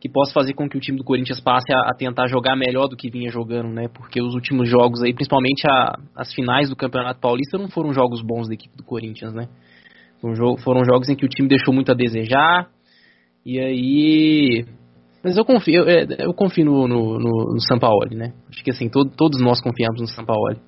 que 0.00 0.08
possa 0.08 0.32
fazer 0.32 0.52
com 0.54 0.68
que 0.68 0.76
o 0.76 0.80
time 0.80 0.98
do 0.98 1.04
Corinthians 1.04 1.40
passe 1.40 1.72
a, 1.72 1.90
a 1.90 1.94
tentar 1.94 2.26
jogar 2.28 2.56
melhor 2.56 2.88
do 2.88 2.96
que 2.96 3.10
vinha 3.10 3.30
jogando, 3.30 3.68
né? 3.68 3.88
Porque 3.88 4.20
os 4.20 4.34
últimos 4.34 4.68
jogos 4.68 5.02
aí, 5.02 5.14
principalmente 5.14 5.62
a, 5.68 5.96
as 6.14 6.32
finais 6.32 6.68
do 6.68 6.76
Campeonato 6.76 7.20
Paulista, 7.20 7.58
não 7.58 7.68
foram 7.68 7.92
jogos 7.92 8.22
bons 8.22 8.48
da 8.48 8.54
equipe 8.54 8.76
do 8.76 8.84
Corinthians, 8.84 9.32
né? 9.32 9.48
Foram, 10.20 10.84
jogos 10.84 11.08
em 11.08 11.14
que 11.14 11.24
o 11.24 11.28
time 11.28 11.48
deixou 11.48 11.72
muito 11.72 11.92
a 11.92 11.94
desejar. 11.94 12.68
E 13.44 13.60
aí. 13.60 14.64
Mas 15.22 15.36
eu 15.36 15.44
confio, 15.44 15.82
eu, 15.82 15.88
é, 15.88 16.06
eu 16.18 16.32
confio 16.32 16.64
no, 16.64 16.88
no, 16.88 17.18
no, 17.18 17.54
no 17.54 17.60
Sampaoli, 17.60 18.14
né? 18.14 18.32
Acho 18.48 18.62
que 18.62 18.70
assim, 18.70 18.88
todo, 18.88 19.10
todos 19.10 19.40
nós 19.40 19.60
confiamos 19.60 20.00
no 20.00 20.06
Sampaoli 20.06 20.58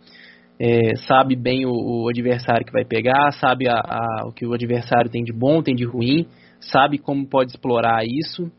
é, 0.61 0.97
sabe 1.07 1.37
bem 1.37 1.65
o, 1.65 1.71
o, 1.71 2.09
adversário 2.09 2.67
que 2.67 2.73
vai 2.73 2.85
pegar, 2.85 3.31
sabe 3.33 3.69
a, 3.69 3.77
a, 3.77 4.27
o 4.27 4.33
que 4.33 4.45
o 4.45 4.53
adversário 4.53 5.11
tem 5.11 5.23
de 5.23 5.33
bom, 5.33 5.63
tem 5.63 5.75
de 5.75 5.85
ruim, 5.85 6.27
sabe 6.61 6.99
como 6.99 7.29
pode 7.29 7.53
explorar 7.53 8.05
isso. 8.05 8.51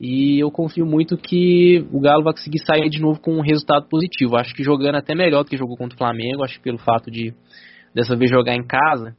E 0.00 0.42
eu 0.42 0.50
confio 0.50 0.84
muito 0.84 1.16
que 1.16 1.86
o 1.92 2.00
Galo 2.00 2.24
vai 2.24 2.32
conseguir 2.32 2.58
sair 2.60 2.88
de 2.88 3.00
novo 3.00 3.20
com 3.20 3.34
um 3.34 3.42
resultado 3.42 3.86
positivo. 3.88 4.36
Acho 4.36 4.52
que 4.54 4.64
jogando 4.64 4.96
até 4.96 5.14
melhor 5.14 5.44
do 5.44 5.50
que 5.50 5.56
jogou 5.56 5.76
contra 5.76 5.94
o 5.94 5.98
Flamengo. 5.98 6.42
Acho 6.42 6.56
que 6.56 6.64
pelo 6.64 6.78
fato 6.78 7.08
de 7.08 7.32
dessa 7.94 8.16
vez 8.16 8.28
jogar 8.28 8.56
em 8.56 8.66
casa, 8.66 9.14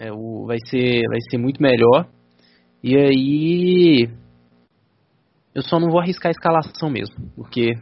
é, 0.00 0.10
o, 0.10 0.46
vai, 0.46 0.56
ser, 0.64 1.02
vai 1.08 1.20
ser 1.30 1.36
muito 1.36 1.62
melhor. 1.62 2.08
E 2.82 2.96
aí. 2.96 4.08
Eu 5.54 5.62
só 5.62 5.78
não 5.78 5.90
vou 5.90 6.00
arriscar 6.00 6.28
a 6.28 6.30
escalação 6.30 6.88
mesmo, 6.88 7.28
porque 7.36 7.74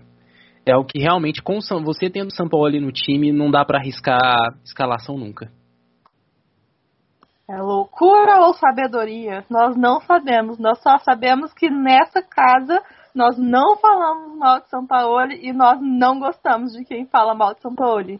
é 0.66 0.74
o 0.76 0.84
que 0.84 0.98
realmente, 0.98 1.42
com 1.42 1.60
você 1.84 2.10
tendo 2.10 2.28
o 2.28 2.34
São 2.34 2.48
Paulo 2.48 2.66
ali 2.66 2.80
no 2.80 2.90
time, 2.90 3.30
não 3.30 3.50
dá 3.50 3.64
para 3.64 3.78
arriscar 3.78 4.58
escalação 4.64 5.16
nunca. 5.16 5.52
É 7.48 7.62
loucura 7.62 8.40
ou 8.40 8.54
sabedoria? 8.54 9.44
Nós 9.48 9.76
não 9.76 10.00
sabemos. 10.00 10.58
Nós 10.58 10.82
só 10.82 10.98
sabemos 10.98 11.52
que 11.54 11.70
nessa 11.70 12.20
casa 12.22 12.82
nós 13.14 13.38
não 13.38 13.76
falamos 13.76 14.36
mal 14.36 14.60
de 14.60 14.68
São 14.68 14.86
Paulo 14.86 15.30
e 15.30 15.52
nós 15.52 15.78
não 15.80 16.18
gostamos 16.18 16.72
de 16.72 16.84
quem 16.84 17.06
fala 17.06 17.34
mal 17.34 17.54
de 17.54 17.60
São 17.60 17.74
Paulo. 17.74 18.18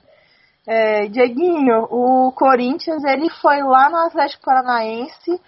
É, 0.70 1.06
Dieguinho, 1.06 1.84
o 1.90 2.30
Corinthians 2.32 3.02
ele 3.02 3.30
foi 3.30 3.62
lá 3.62 3.88
no 3.88 3.96
Atlético 3.96 4.44
Paranaense 4.44 5.40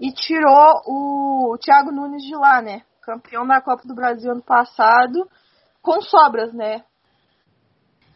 e 0.00 0.12
tirou 0.12 0.80
o 0.86 1.58
Thiago 1.58 1.90
Nunes 1.90 2.22
de 2.22 2.36
lá, 2.36 2.62
né? 2.62 2.82
Campeão 3.02 3.44
da 3.44 3.60
Copa 3.60 3.82
do 3.84 3.96
Brasil 3.96 4.30
ano 4.30 4.42
passado 4.42 5.28
com 5.82 6.00
sobras, 6.00 6.52
né? 6.54 6.84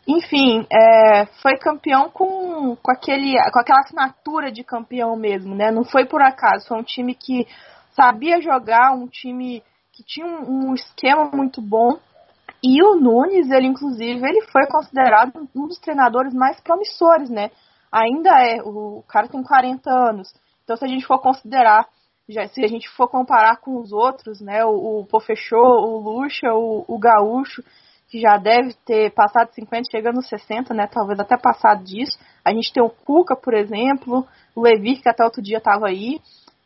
Enfim, 0.06 0.64
é, 0.70 1.26
foi 1.42 1.56
campeão 1.56 2.08
com, 2.08 2.76
com, 2.76 2.92
aquele, 2.92 3.34
com 3.50 3.58
aquela 3.58 3.80
assinatura 3.80 4.52
de 4.52 4.62
campeão 4.62 5.16
mesmo, 5.16 5.56
né? 5.56 5.72
Não 5.72 5.82
foi 5.82 6.04
por 6.04 6.22
acaso, 6.22 6.68
foi 6.68 6.78
um 6.78 6.84
time 6.84 7.16
que 7.16 7.48
sabia 7.96 8.40
jogar, 8.40 8.92
um 8.92 9.08
time 9.08 9.60
que 9.92 10.04
tinha 10.04 10.24
um, 10.24 10.68
um 10.68 10.74
esquema 10.74 11.30
muito 11.32 11.60
bom. 11.60 11.98
E 12.66 12.82
o 12.82 12.96
Nunes, 12.96 13.50
ele 13.50 13.66
inclusive, 13.66 14.26
ele 14.26 14.40
foi 14.46 14.66
considerado 14.66 15.46
um 15.54 15.66
dos 15.66 15.78
treinadores 15.78 16.32
mais 16.32 16.58
promissores, 16.60 17.28
né? 17.28 17.50
Ainda 17.92 18.30
é, 18.40 18.62
o 18.62 19.04
cara 19.06 19.28
tem 19.28 19.42
40 19.42 19.90
anos. 19.90 20.32
Então, 20.64 20.76
se 20.76 20.84
a 20.84 20.88
gente 20.88 21.06
for 21.06 21.20
considerar 21.20 21.86
já 22.28 22.48
se 22.48 22.64
a 22.64 22.68
gente 22.68 22.88
for 22.90 23.08
comparar 23.08 23.58
com 23.58 23.78
os 23.78 23.92
outros, 23.92 24.40
né, 24.40 24.64
o, 24.64 25.00
o 25.00 25.06
Pofechô, 25.06 25.56
o 25.56 25.98
Lucha, 25.98 26.52
o, 26.54 26.84
o 26.88 26.98
Gaúcho, 26.98 27.62
que 28.08 28.20
já 28.20 28.36
deve 28.38 28.74
ter 28.86 29.12
passado 29.12 29.52
50, 29.52 29.90
chegando 29.90 30.16
nos 30.16 30.28
60, 30.28 30.72
né, 30.72 30.86
talvez 30.86 31.18
até 31.18 31.36
passado 31.36 31.84
disso. 31.84 32.18
A 32.44 32.52
gente 32.52 32.72
tem 32.72 32.82
o 32.82 32.88
Cuca, 32.88 33.36
por 33.36 33.54
exemplo, 33.54 34.26
o 34.54 34.62
Levir, 34.62 35.02
que 35.02 35.08
até 35.08 35.24
outro 35.24 35.42
dia 35.42 35.58
estava 35.58 35.88
aí. 35.88 36.20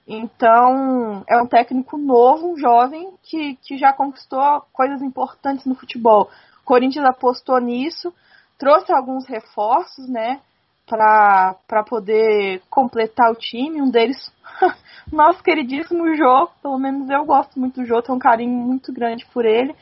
Então, 0.08 1.22
é 1.28 1.36
um 1.36 1.46
técnico 1.46 1.98
novo, 1.98 2.54
um 2.54 2.58
jovem, 2.58 3.12
que, 3.22 3.56
que 3.56 3.76
já 3.76 3.92
conquistou 3.92 4.62
coisas 4.72 5.02
importantes 5.02 5.66
no 5.66 5.74
futebol. 5.74 6.30
O 6.62 6.64
Corinthians 6.64 7.04
apostou 7.04 7.60
nisso, 7.60 8.12
trouxe 8.58 8.90
alguns 8.90 9.26
reforços, 9.26 10.08
né? 10.08 10.40
para 10.88 11.84
poder 11.86 12.62
completar 12.70 13.30
o 13.30 13.36
time. 13.36 13.82
Um 13.82 13.90
deles, 13.90 14.32
nosso 15.12 15.42
queridíssimo 15.42 16.16
Jô, 16.16 16.48
pelo 16.62 16.78
menos 16.78 17.10
eu 17.10 17.24
gosto 17.26 17.60
muito 17.60 17.80
do 17.80 17.86
Jô, 17.86 18.00
tenho 18.00 18.16
um 18.16 18.20
carinho 18.20 18.50
muito 18.50 18.92
grande 18.92 19.26
por 19.26 19.44
ele. 19.44 19.74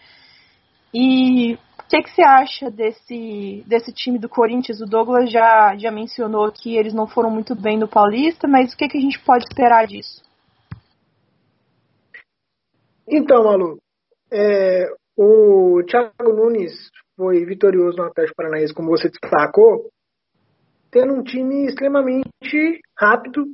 E 0.93 1.57
o 1.87 1.89
que, 1.89 2.03
que 2.03 2.11
você 2.11 2.23
acha 2.23 2.69
desse, 2.69 3.65
desse 3.65 3.93
time 3.93 4.19
do 4.19 4.29
Corinthians? 4.29 4.81
O 4.81 4.87
Douglas 4.87 5.31
já, 5.31 5.77
já 5.77 5.93
mencionou 5.93 6.51
que 6.51 6.77
eles 6.77 6.93
não 6.93 7.07
foram 7.07 7.31
muito 7.31 7.55
bem 7.55 7.79
no 7.79 7.87
Paulista, 7.87 8.49
mas 8.49 8.75
o 8.75 8.77
que, 8.77 8.89
que 8.89 8.99
a 8.99 9.01
gente 9.01 9.21
pode 9.25 9.45
esperar 9.45 9.87
disso? 9.87 10.21
Então, 13.09 13.45
Malu, 13.45 13.79
é, 14.33 14.89
o 15.17 15.81
Thiago 15.89 16.33
Nunes 16.33 16.73
foi 17.17 17.45
vitorioso 17.45 17.99
no 17.99 18.05
Atlético 18.05 18.37
Paranaense, 18.37 18.75
como 18.75 18.91
você 18.91 19.09
destacou, 19.09 19.89
tendo 20.91 21.15
um 21.15 21.23
time 21.23 21.67
extremamente 21.67 22.81
rápido, 22.99 23.45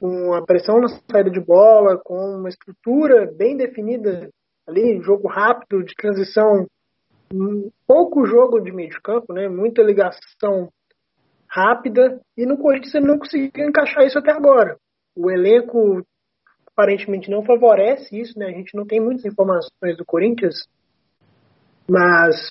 com 0.00 0.34
a 0.34 0.44
pressão 0.44 0.80
na 0.80 0.88
saída 0.88 1.30
de 1.30 1.40
bola, 1.40 2.00
com 2.04 2.16
uma 2.16 2.48
estrutura 2.48 3.32
bem 3.36 3.56
definida 3.56 4.28
ali, 4.66 5.00
jogo 5.02 5.28
rápido, 5.28 5.84
de 5.84 5.94
transição, 5.94 6.66
pouco 7.86 8.26
jogo 8.26 8.60
de 8.60 8.72
meio 8.72 8.90
de 8.90 9.00
campo, 9.00 9.32
né? 9.32 9.48
muita 9.48 9.82
ligação 9.82 10.70
rápida, 11.48 12.20
e 12.36 12.44
no 12.44 12.58
Corinthians 12.58 12.94
ele 12.94 13.06
não 13.06 13.18
conseguiu 13.18 13.50
encaixar 13.68 14.04
isso 14.04 14.18
até 14.18 14.30
agora. 14.32 14.76
O 15.16 15.30
elenco 15.30 16.04
aparentemente 16.66 17.30
não 17.30 17.42
favorece 17.42 18.16
isso, 18.16 18.38
né? 18.38 18.46
A 18.46 18.52
gente 18.52 18.76
não 18.76 18.86
tem 18.86 19.00
muitas 19.00 19.24
informações 19.24 19.96
do 19.96 20.04
Corinthians, 20.04 20.68
mas 21.88 22.50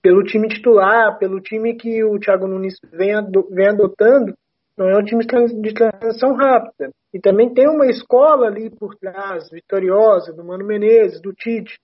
pelo 0.00 0.22
time 0.22 0.46
titular, 0.46 1.18
pelo 1.18 1.40
time 1.40 1.74
que 1.74 2.04
o 2.04 2.18
Thiago 2.18 2.46
Nunes 2.46 2.78
vem, 2.92 3.12
vem 3.50 3.68
adotando, 3.68 4.34
não 4.78 4.88
é 4.88 4.96
um 4.96 5.02
time 5.02 5.24
de 5.24 5.74
transição 5.74 6.34
rápida. 6.34 6.90
E 7.12 7.18
também 7.18 7.52
tem 7.52 7.66
uma 7.66 7.86
escola 7.86 8.46
ali 8.46 8.70
por 8.70 8.94
trás, 8.94 9.50
vitoriosa, 9.50 10.32
do 10.32 10.44
Mano 10.44 10.64
Menezes, 10.64 11.20
do 11.20 11.32
Tite. 11.32 11.76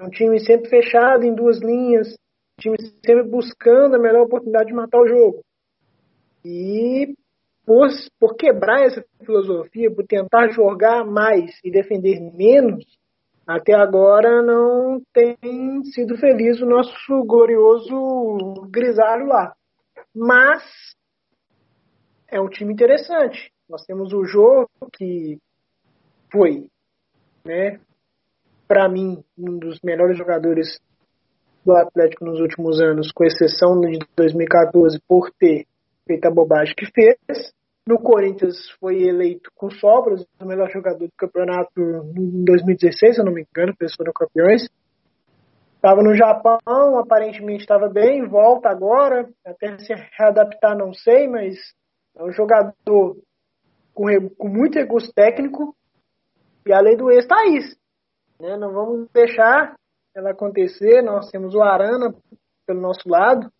Um 0.00 0.10
time 0.10 0.40
sempre 0.40 0.68
fechado 0.68 1.24
em 1.24 1.34
duas 1.34 1.60
linhas, 1.60 2.08
um 2.08 2.60
time 2.60 2.76
sempre 3.04 3.22
buscando 3.22 3.96
a 3.96 3.98
melhor 3.98 4.22
oportunidade 4.22 4.66
de 4.66 4.74
matar 4.74 5.00
o 5.00 5.06
jogo. 5.06 5.44
E 6.44 7.14
por, 7.64 7.88
por 8.18 8.36
quebrar 8.36 8.84
essa 8.84 9.04
filosofia, 9.24 9.94
por 9.94 10.04
tentar 10.06 10.48
jogar 10.50 11.04
mais 11.04 11.58
e 11.64 11.70
defender 11.70 12.20
menos, 12.20 12.84
até 13.46 13.74
agora 13.74 14.42
não 14.42 15.00
tem 15.12 15.36
sido 15.92 16.16
feliz 16.16 16.60
o 16.60 16.66
nosso 16.66 17.24
glorioso 17.24 18.66
grisalho 18.70 19.26
lá. 19.26 19.54
Mas 20.14 20.62
é 22.28 22.40
um 22.40 22.48
time 22.48 22.72
interessante. 22.72 23.52
Nós 23.68 23.84
temos 23.84 24.12
o 24.12 24.24
jogo 24.24 24.68
que 24.92 25.38
foi, 26.30 26.68
né, 27.44 27.80
para 28.66 28.88
mim, 28.88 29.22
um 29.38 29.58
dos 29.58 29.80
melhores 29.82 30.16
jogadores 30.16 30.78
do 31.64 31.72
Atlético 31.72 32.24
nos 32.24 32.40
últimos 32.40 32.80
anos, 32.80 33.10
com 33.12 33.24
exceção 33.24 33.80
de 33.80 33.98
2014 34.16 35.00
por 35.08 35.30
ter 35.38 35.66
feito 36.06 36.26
a 36.26 36.30
bobagem 36.30 36.74
que 36.76 36.86
fez. 36.92 37.52
No 37.86 37.98
Corinthians 37.98 38.70
foi 38.80 39.02
eleito 39.02 39.50
com 39.54 39.70
sobras 39.70 40.24
o 40.40 40.46
melhor 40.46 40.70
jogador 40.70 41.06
do 41.06 41.12
campeonato 41.16 41.80
em 42.16 42.44
2016, 42.44 43.14
se 43.14 43.20
eu 43.20 43.24
não 43.24 43.32
me 43.32 43.42
engano, 43.42 43.74
eles 43.78 43.94
foram 43.94 44.12
campeões. 44.12 44.68
Estava 45.76 46.02
no 46.02 46.14
Japão, 46.14 46.98
aparentemente 46.98 47.60
estava 47.60 47.88
bem, 47.88 48.26
volta 48.26 48.70
agora, 48.70 49.28
até 49.44 49.78
se 49.78 49.92
readaptar 50.18 50.76
não 50.78 50.94
sei, 50.94 51.28
mas 51.28 51.56
é 52.16 52.24
um 52.24 52.32
jogador 52.32 53.18
com, 53.92 54.06
com 54.38 54.48
muito 54.48 54.78
recurso 54.78 55.12
técnico 55.12 55.76
e 56.66 56.72
a 56.72 56.80
lei 56.80 56.96
do 56.96 57.10
ex 57.10 57.24
está 57.24 57.36
aí. 57.36 57.58
Né? 58.40 58.56
Não 58.56 58.72
vamos 58.72 59.08
deixar 59.12 59.74
ela 60.14 60.30
acontecer, 60.30 61.02
nós 61.02 61.28
temos 61.30 61.54
o 61.54 61.62
Arana 61.62 62.14
pelo 62.66 62.80
nosso 62.80 63.08
lado, 63.08 63.50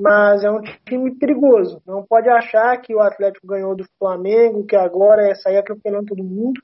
mas 0.00 0.42
é 0.42 0.50
um 0.50 0.60
time 0.86 1.14
perigoso. 1.16 1.80
Não 1.86 2.02
pode 2.04 2.28
achar 2.28 2.76
que 2.80 2.94
o 2.94 3.00
Atlético 3.00 3.46
ganhou 3.46 3.76
do 3.76 3.84
Flamengo, 3.98 4.66
que 4.66 4.74
agora 4.74 5.28
é 5.28 5.34
sair 5.34 5.58
atropelando 5.58 6.06
todo 6.06 6.24
mundo. 6.24 6.60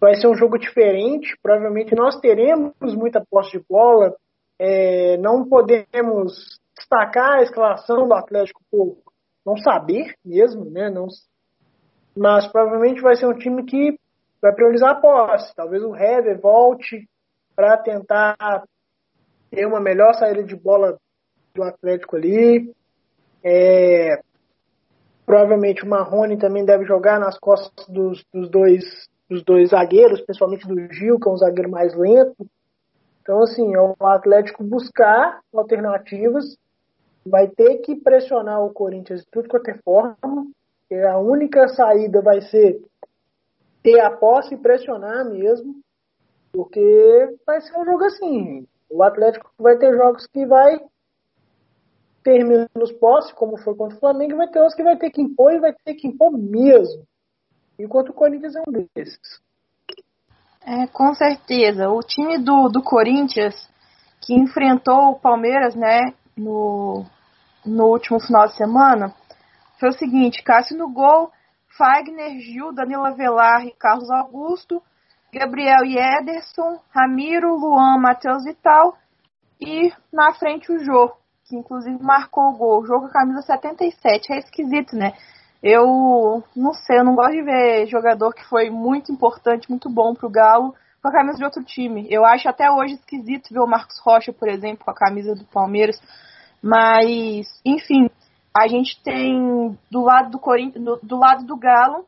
Vai 0.00 0.14
ser 0.16 0.28
um 0.28 0.34
jogo 0.34 0.58
diferente. 0.58 1.36
Provavelmente 1.42 1.94
nós 1.94 2.20
teremos 2.20 2.94
muita 2.94 3.24
posse 3.28 3.58
de 3.58 3.64
bola. 3.68 4.14
É, 4.58 5.16
não 5.16 5.48
podemos 5.48 6.60
destacar 6.76 7.38
a 7.38 7.42
escalação 7.42 8.06
do 8.06 8.14
Atlético 8.14 8.60
por 8.70 8.98
não 9.44 9.56
saber 9.56 10.14
mesmo, 10.24 10.64
né? 10.66 10.90
Não, 10.90 11.06
mas 12.16 12.46
provavelmente 12.46 13.00
vai 13.00 13.16
ser 13.16 13.26
um 13.26 13.36
time 13.36 13.64
que 13.64 13.98
vai 14.42 14.52
priorizar 14.52 14.90
a 14.90 15.00
posse. 15.00 15.54
Talvez 15.54 15.82
o 15.84 15.94
Hever 15.94 16.40
volte 16.40 17.08
para 17.54 17.78
tentar 17.78 18.36
ter 19.50 19.66
uma 19.66 19.80
melhor 19.80 20.14
saída 20.14 20.42
de 20.42 20.56
bola 20.56 20.98
do 21.54 21.62
Atlético 21.62 22.16
ali. 22.16 22.74
É, 23.44 24.20
provavelmente 25.24 25.84
o 25.84 25.88
Marrone 25.88 26.36
também 26.38 26.64
deve 26.64 26.84
jogar 26.84 27.20
nas 27.20 27.38
costas 27.38 27.86
dos, 27.86 28.24
dos, 28.32 28.50
dois, 28.50 28.84
dos 29.30 29.44
dois 29.44 29.70
zagueiros, 29.70 30.20
principalmente 30.22 30.66
do 30.66 30.92
Gil, 30.92 31.20
que 31.20 31.28
é 31.28 31.32
um 31.32 31.36
zagueiro 31.36 31.70
mais 31.70 31.94
lento. 31.94 32.46
Então, 33.20 33.40
assim, 33.42 33.74
é 33.74 33.80
o 33.80 33.94
Atlético 34.00 34.64
buscar 34.64 35.40
alternativas, 35.54 36.56
vai 37.24 37.46
ter 37.46 37.78
que 37.78 37.94
pressionar 37.94 38.60
o 38.64 38.72
Corinthians 38.72 39.20
de 39.20 39.26
tudo 39.30 39.48
quanto 39.48 39.70
é 39.70 39.78
forma, 39.84 40.16
a 41.08 41.18
única 41.18 41.68
saída 41.68 42.20
vai 42.20 42.40
ser 42.42 42.80
ter 43.82 44.00
a 44.00 44.10
posse 44.10 44.54
e 44.54 44.58
pressionar 44.58 45.24
mesmo, 45.24 45.74
porque 46.52 47.36
vai 47.46 47.60
ser 47.60 47.78
um 47.78 47.84
jogo 47.84 48.04
assim. 48.04 48.66
O 48.90 49.02
Atlético 49.02 49.50
vai 49.58 49.76
ter 49.78 49.96
jogos 49.96 50.26
que 50.26 50.46
vai 50.46 50.78
ter 52.22 52.44
menos 52.44 52.92
posse, 53.00 53.34
como 53.34 53.58
foi 53.58 53.74
contra 53.74 53.96
o 53.96 54.00
Flamengo, 54.00 54.34
e 54.34 54.36
vai 54.36 54.48
ter 54.48 54.58
outros 54.60 54.76
que 54.76 54.84
vai 54.84 54.96
ter 54.96 55.10
que 55.10 55.20
impor 55.20 55.52
e 55.52 55.60
vai 55.60 55.72
ter 55.84 55.94
que 55.94 56.06
impor 56.06 56.30
mesmo. 56.30 57.04
Enquanto 57.78 58.10
o 58.10 58.14
Corinthians 58.14 58.54
é 58.54 58.60
um 58.60 58.86
desses. 58.94 59.18
É, 60.64 60.86
com 60.86 61.12
certeza. 61.14 61.88
O 61.88 62.00
time 62.00 62.38
do, 62.38 62.68
do 62.68 62.82
Corinthians, 62.82 63.68
que 64.20 64.34
enfrentou 64.34 65.10
o 65.10 65.18
Palmeiras, 65.18 65.74
né, 65.74 66.14
no, 66.36 67.04
no 67.66 67.86
último 67.86 68.20
final 68.20 68.46
de 68.46 68.56
semana, 68.56 69.12
foi 69.80 69.88
o 69.88 69.98
seguinte: 69.98 70.44
Cássio 70.44 70.78
no 70.78 70.92
gol, 70.92 71.32
Fagner, 71.76 72.38
Gil, 72.40 72.72
Danilo 72.72 73.04
Avelar 73.04 73.66
e 73.66 73.72
Carlos 73.72 74.10
Augusto, 74.10 74.82
Gabriel 75.32 75.84
e 75.84 75.98
Ederson, 75.98 76.80
Ramiro, 76.94 77.56
Luan, 77.56 77.98
Matheus 77.98 78.44
Vital 78.44 78.96
e 79.60 79.92
na 80.12 80.34
frente 80.34 80.70
o 80.70 80.84
Jô, 80.84 81.12
que 81.44 81.56
inclusive 81.56 82.02
marcou 82.02 82.50
o 82.50 82.56
gol. 82.56 82.84
Jogo 82.84 83.08
camisa 83.08 83.42
77, 83.42 84.32
é 84.32 84.38
esquisito, 84.38 84.96
né? 84.96 85.12
Eu 85.62 86.42
não 86.56 86.74
sei, 86.74 86.98
eu 86.98 87.04
não 87.04 87.14
gosto 87.14 87.32
de 87.32 87.42
ver 87.42 87.86
jogador 87.86 88.34
que 88.34 88.44
foi 88.44 88.68
muito 88.68 89.12
importante, 89.12 89.70
muito 89.70 89.88
bom 89.88 90.12
pro 90.12 90.28
Galo 90.28 90.74
com 91.00 91.08
a 91.08 91.12
camisa 91.12 91.38
de 91.38 91.44
outro 91.44 91.64
time. 91.64 92.06
Eu 92.10 92.24
acho 92.24 92.48
até 92.48 92.70
hoje 92.70 92.94
esquisito 92.94 93.52
ver 93.52 93.60
o 93.60 93.66
Marcos 93.66 93.98
Rocha, 94.00 94.32
por 94.32 94.48
exemplo, 94.48 94.84
com 94.84 94.90
a 94.90 94.94
camisa 94.94 95.34
do 95.34 95.44
Palmeiras. 95.46 96.00
Mas, 96.62 97.46
enfim, 97.64 98.08
a 98.54 98.68
gente 98.68 99.02
tem 99.02 99.78
do 99.90 100.02
lado 100.02 100.30
do 100.30 100.38
Corinthians, 100.38 100.84
do, 100.84 101.00
do 101.02 101.16
lado 101.16 101.44
do 101.44 101.56
Galo, 101.56 102.06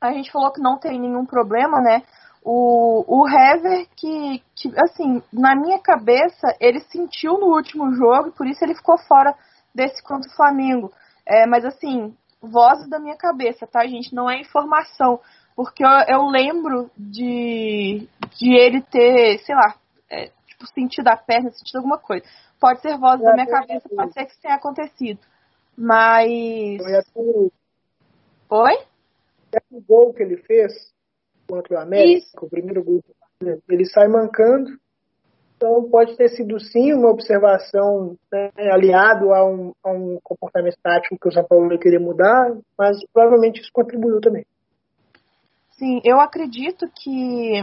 a 0.00 0.12
gente 0.12 0.30
falou 0.30 0.52
que 0.52 0.60
não 0.60 0.78
tem 0.78 0.98
nenhum 0.98 1.26
problema, 1.26 1.80
né? 1.80 2.02
O, 2.42 3.04
o 3.06 3.28
Hever, 3.28 3.86
que, 3.94 4.42
que, 4.56 4.72
assim, 4.80 5.22
na 5.30 5.54
minha 5.54 5.78
cabeça, 5.78 6.56
ele 6.58 6.80
sentiu 6.80 7.38
no 7.38 7.54
último 7.54 7.92
jogo 7.94 8.28
e 8.28 8.32
por 8.32 8.46
isso 8.46 8.64
ele 8.64 8.74
ficou 8.74 8.96
fora 8.98 9.34
desse 9.74 10.02
contra 10.02 10.30
o 10.30 10.34
Flamengo. 10.34 10.90
É, 11.26 11.46
mas, 11.46 11.64
assim, 11.66 12.16
vozes 12.40 12.88
da 12.88 12.98
minha 12.98 13.16
cabeça, 13.16 13.66
tá, 13.66 13.86
gente? 13.86 14.14
Não 14.14 14.30
é 14.30 14.40
informação. 14.40 15.20
Porque 15.54 15.84
eu, 15.84 15.90
eu 16.08 16.26
lembro 16.28 16.90
de, 16.96 18.08
de 18.38 18.54
ele 18.54 18.80
ter, 18.80 19.38
sei 19.40 19.54
lá, 19.54 19.74
é, 20.08 20.30
tipo, 20.46 20.66
sentido 20.72 21.08
a 21.08 21.16
perna, 21.16 21.50
sentido 21.50 21.76
alguma 21.76 21.98
coisa. 21.98 22.24
Pode 22.58 22.80
ser 22.80 22.96
voz 22.96 23.20
da 23.20 23.34
minha 23.34 23.46
cabeça, 23.46 23.88
pode 23.94 24.14
ser 24.14 24.24
que 24.24 24.32
isso 24.32 24.40
tenha 24.40 24.54
acontecido. 24.54 25.20
Mas. 25.80 26.78
Oi? 28.50 28.78
O 29.72 29.80
gol 29.80 30.12
que 30.12 30.22
ele 30.22 30.36
fez 30.36 30.72
contra 31.48 31.74
o 31.74 31.80
América, 31.80 32.18
Isso. 32.18 32.36
o 32.42 32.50
primeiro 32.50 32.84
gol, 32.84 33.02
ele 33.66 33.86
sai 33.86 34.06
mancando. 34.06 34.70
Então 35.56 35.88
pode 35.90 36.16
ter 36.16 36.28
sido 36.28 36.60
sim 36.60 36.92
uma 36.92 37.10
observação 37.10 38.16
né, 38.30 38.50
aliado 38.70 39.32
a 39.32 39.44
um, 39.44 39.72
a 39.82 39.90
um 39.90 40.18
comportamento 40.22 40.76
tático 40.82 41.18
que 41.18 41.28
o 41.28 41.32
São 41.32 41.44
Paulo 41.44 41.78
queria 41.78 42.00
mudar, 42.00 42.56
mas 42.78 42.98
provavelmente 43.12 43.60
isso 43.60 43.70
contribuiu 43.72 44.20
também. 44.20 44.44
Sim, 45.72 46.00
eu 46.04 46.20
acredito 46.20 46.86
que 46.94 47.62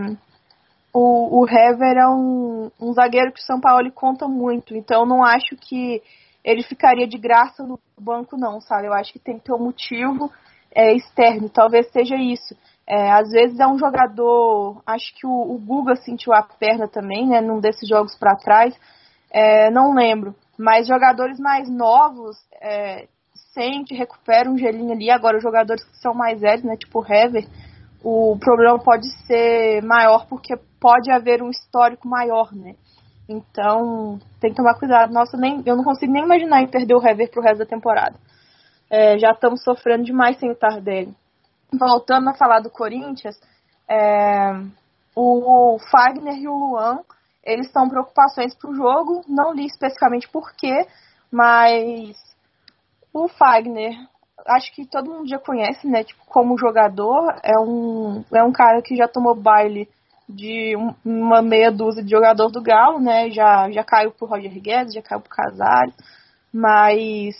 o, 0.93 1.41
o 1.41 1.47
Hever 1.47 1.97
é 1.97 2.07
um, 2.07 2.71
um 2.79 2.93
zagueiro 2.93 3.31
que 3.31 3.39
o 3.39 3.45
São 3.45 3.59
Paulo 3.59 3.91
conta 3.91 4.27
muito, 4.27 4.75
então 4.75 5.05
não 5.05 5.23
acho 5.23 5.55
que 5.55 6.01
ele 6.43 6.63
ficaria 6.63 7.07
de 7.07 7.17
graça 7.17 7.63
no 7.63 7.79
banco, 7.99 8.37
não, 8.37 8.61
sabe? 8.61 8.87
Eu 8.87 8.93
acho 8.93 9.11
que 9.11 9.19
tem 9.19 9.37
que 9.37 9.45
ter 9.45 9.53
um 9.53 9.63
motivo 9.63 10.31
é, 10.73 10.93
externo, 10.93 11.49
talvez 11.49 11.89
seja 11.91 12.15
isso. 12.15 12.55
É, 12.87 13.11
às 13.11 13.29
vezes 13.31 13.59
é 13.59 13.67
um 13.67 13.77
jogador, 13.77 14.81
acho 14.85 15.13
que 15.15 15.27
o, 15.27 15.29
o 15.29 15.57
Guga 15.57 15.95
sentiu 15.97 16.33
a 16.33 16.41
perna 16.41 16.87
também, 16.87 17.27
né, 17.27 17.41
num 17.41 17.59
desses 17.59 17.87
jogos 17.87 18.15
para 18.17 18.35
trás, 18.35 18.73
é, 19.29 19.69
não 19.71 19.93
lembro. 19.93 20.33
Mas 20.57 20.87
jogadores 20.87 21.39
mais 21.39 21.69
novos 21.69 22.37
é, 22.61 23.07
sente, 23.53 23.93
recupera 23.93 24.49
um 24.49 24.57
gelinho 24.57 24.93
ali. 24.93 25.09
Agora, 25.09 25.37
os 25.37 25.43
jogadores 25.43 25.83
que 25.83 25.97
são 25.97 26.13
mais 26.13 26.39
velhos, 26.39 26.63
né, 26.63 26.77
tipo 26.77 26.99
o 26.99 27.05
Hever, 27.05 27.45
o 28.03 28.37
problema 28.39 28.79
pode 28.79 29.07
ser 29.25 29.81
maior 29.83 30.27
porque 30.27 30.55
pode 30.79 31.11
haver 31.11 31.41
um 31.41 31.49
histórico 31.49 32.07
maior, 32.07 32.53
né? 32.53 32.75
Então, 33.29 34.19
tem 34.39 34.51
que 34.51 34.57
tomar 34.57 34.79
cuidado. 34.79 35.13
Nossa, 35.13 35.35
nem, 35.37 35.61
eu 35.65 35.75
não 35.75 35.83
consigo 35.83 36.11
nem 36.11 36.23
imaginar 36.23 36.61
em 36.61 36.67
perder 36.67 36.95
o 36.95 37.05
Hever 37.05 37.29
pro 37.29 37.41
resto 37.41 37.59
da 37.59 37.65
temporada. 37.65 38.15
É, 38.89 39.17
já 39.19 39.31
estamos 39.31 39.63
sofrendo 39.63 40.05
demais 40.05 40.37
sem 40.39 40.49
o 40.49 40.55
Tardelli 40.55 41.13
voltando 41.71 42.29
a 42.29 42.33
falar 42.33 42.59
do 42.59 42.69
Corinthians, 42.69 43.39
é, 43.89 44.51
o 45.15 45.77
Fagner 45.91 46.37
e 46.37 46.47
o 46.47 46.55
Luan, 46.55 46.99
eles 47.43 47.67
estão 47.67 47.89
preocupações 47.89 48.53
para 48.55 48.69
o 48.69 48.75
jogo, 48.75 49.23
não 49.27 49.53
li 49.53 49.65
especificamente 49.65 50.27
por 50.29 50.53
quê, 50.53 50.87
mas 51.31 52.15
o 53.13 53.27
Fagner, 53.27 53.93
acho 54.45 54.73
que 54.73 54.85
todo 54.85 55.11
mundo 55.11 55.29
já 55.29 55.39
conhece, 55.39 55.87
né, 55.87 56.03
tipo, 56.03 56.25
como 56.25 56.57
jogador, 56.57 57.35
é 57.43 57.59
um, 57.59 58.23
é 58.33 58.43
um 58.43 58.51
cara 58.51 58.81
que 58.81 58.95
já 58.95 59.07
tomou 59.07 59.35
baile 59.35 59.89
de 60.27 60.75
uma 61.05 61.41
meia 61.41 61.71
dúzia 61.71 62.03
de 62.03 62.09
jogador 62.09 62.49
do 62.49 62.61
Galo, 62.61 62.99
né, 62.99 63.29
já, 63.29 63.69
já 63.71 63.83
caiu 63.83 64.11
pro 64.11 64.27
Roger 64.27 64.51
Guedes, 64.61 64.93
já 64.93 65.01
caiu 65.01 65.21
pro 65.21 65.29
Casares, 65.29 65.95
mas 66.53 67.35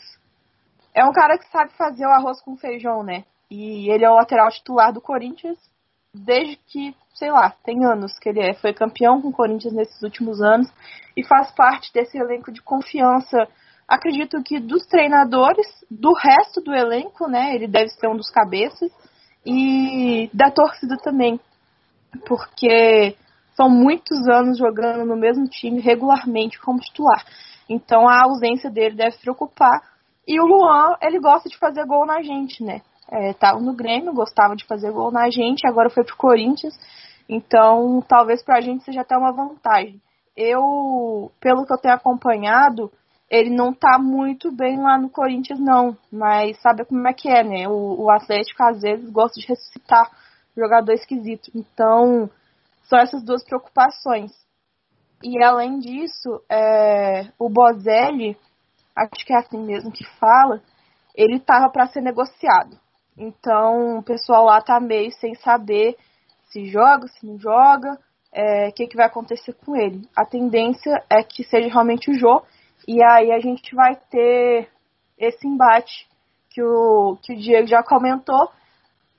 é 0.94 1.04
um 1.04 1.12
cara 1.12 1.38
que 1.38 1.50
sabe 1.52 1.72
fazer 1.74 2.06
o 2.06 2.12
arroz 2.12 2.42
com 2.42 2.56
feijão, 2.56 3.04
né, 3.04 3.26
e 3.52 3.90
ele 3.92 4.06
é 4.06 4.10
o 4.10 4.16
lateral 4.16 4.50
titular 4.50 4.94
do 4.94 5.02
Corinthians 5.02 5.58
desde 6.14 6.58
que, 6.68 6.96
sei 7.14 7.32
lá, 7.32 7.54
tem 7.64 7.86
anos 7.86 8.18
que 8.20 8.30
ele 8.30 8.42
é, 8.42 8.54
foi 8.54 8.74
campeão 8.74 9.22
com 9.22 9.30
o 9.30 9.34
Corinthians 9.34 9.74
nesses 9.74 10.02
últimos 10.02 10.42
anos 10.42 10.68
e 11.16 11.24
faz 11.26 11.52
parte 11.52 11.92
desse 11.94 12.18
elenco 12.18 12.52
de 12.52 12.62
confiança. 12.62 13.48
Acredito 13.88 14.42
que 14.44 14.60
dos 14.60 14.86
treinadores, 14.86 15.68
do 15.90 16.14
resto 16.14 16.62
do 16.62 16.74
elenco, 16.74 17.28
né? 17.28 17.56
Ele 17.56 17.68
deve 17.68 17.90
ser 17.90 18.08
um 18.08 18.18
dos 18.18 18.30
cabeças 18.30 18.92
e 19.46 20.30
da 20.34 20.52
torcida 20.52 20.98
também. 20.98 21.40
Porque 22.26 23.16
são 23.56 23.70
muitos 23.70 24.28
anos 24.28 24.58
jogando 24.58 25.06
no 25.06 25.18
mesmo 25.18 25.48
time 25.48 25.82
regularmente 25.82 26.60
como 26.60 26.80
titular. 26.80 27.26
Então 27.68 28.08
a 28.08 28.24
ausência 28.24 28.70
dele 28.70 28.96
deve 28.96 29.18
preocupar. 29.18 29.82
E 30.28 30.40
o 30.40 30.46
Luan, 30.46 30.96
ele 31.02 31.20
gosta 31.20 31.50
de 31.50 31.58
fazer 31.58 31.86
gol 31.86 32.06
na 32.06 32.22
gente, 32.22 32.64
né? 32.64 32.82
É, 33.10 33.34
tava 33.34 33.60
no 33.60 33.74
Grêmio, 33.74 34.14
gostava 34.14 34.56
de 34.56 34.66
fazer 34.66 34.92
gol 34.92 35.12
na 35.12 35.30
gente, 35.30 35.66
agora 35.66 35.90
foi 35.90 36.04
pro 36.04 36.18
Corinthians. 36.18 36.74
Então, 37.28 38.04
talvez 38.08 38.44
pra 38.44 38.62
gente 38.62 38.84
seja 38.84 39.02
até 39.02 39.18
uma 39.18 39.32
vantagem. 39.32 40.02
Eu, 40.36 41.32
pelo 41.40 41.66
que 41.66 41.74
eu 41.74 41.78
tenho 41.78 41.96
acompanhado, 41.96 42.92
ele 43.30 43.50
não 43.50 43.74
tá 43.74 43.98
muito 43.98 44.52
bem 44.52 44.80
lá 44.80 44.98
no 44.98 45.10
Corinthians, 45.10 45.60
não. 45.60 45.98
Mas 46.12 46.62
sabe 46.62 46.86
como 46.86 47.08
é 47.08 47.14
que 47.14 47.28
é, 47.28 47.44
né? 47.44 47.68
O, 47.68 48.04
o 48.04 48.12
Atlético, 48.12 48.64
às 48.64 48.82
vezes, 48.82 49.10
gosta 49.10 49.40
de 49.40 49.48
ressuscitar 49.48 50.10
jogador 50.62 50.94
esquisito. 50.94 51.52
Então, 51.54 52.30
são 52.84 53.00
essas 53.00 53.24
duas 53.24 53.44
preocupações. 53.44 54.32
E 55.24 55.44
além 55.44 55.80
disso, 55.80 56.42
é, 56.50 57.32
o 57.40 57.50
Bozelli, 57.50 58.38
acho 58.96 59.26
que 59.26 59.34
é 59.34 59.38
assim 59.38 59.58
mesmo 59.58 59.92
que 59.92 60.06
fala, 60.20 60.62
ele 61.16 61.40
tava 61.40 61.70
para 61.70 61.88
ser 61.88 62.02
negociado. 62.02 62.78
Então, 63.18 63.98
o 63.98 64.04
pessoal 64.04 64.46
lá 64.46 64.62
tá 64.62 64.80
meio 64.80 65.12
sem 65.14 65.34
saber 65.36 65.98
se 66.52 66.66
joga, 66.66 67.08
se 67.08 67.26
não 67.26 67.40
joga, 67.40 67.94
o 67.94 67.98
é, 68.32 68.72
que, 68.72 68.88
que 68.88 68.96
vai 68.96 69.08
acontecer 69.08 69.54
com 69.54 69.76
ele. 69.76 70.08
A 70.16 70.26
tendência 70.26 71.04
é 71.10 71.24
que 71.24 71.44
seja 71.44 71.68
realmente 71.68 72.10
o 72.10 72.18
Jô, 72.18 72.44
e 72.88 73.04
aí 73.04 73.32
a 73.32 73.40
gente 73.40 73.76
vai 73.76 73.96
ter 74.10 74.70
esse 75.18 75.48
embate 75.48 76.08
que 76.50 76.62
o, 76.62 77.18
que 77.22 77.34
o 77.34 77.38
Diego 77.38 77.68
já 77.68 77.84
comentou, 77.84 78.52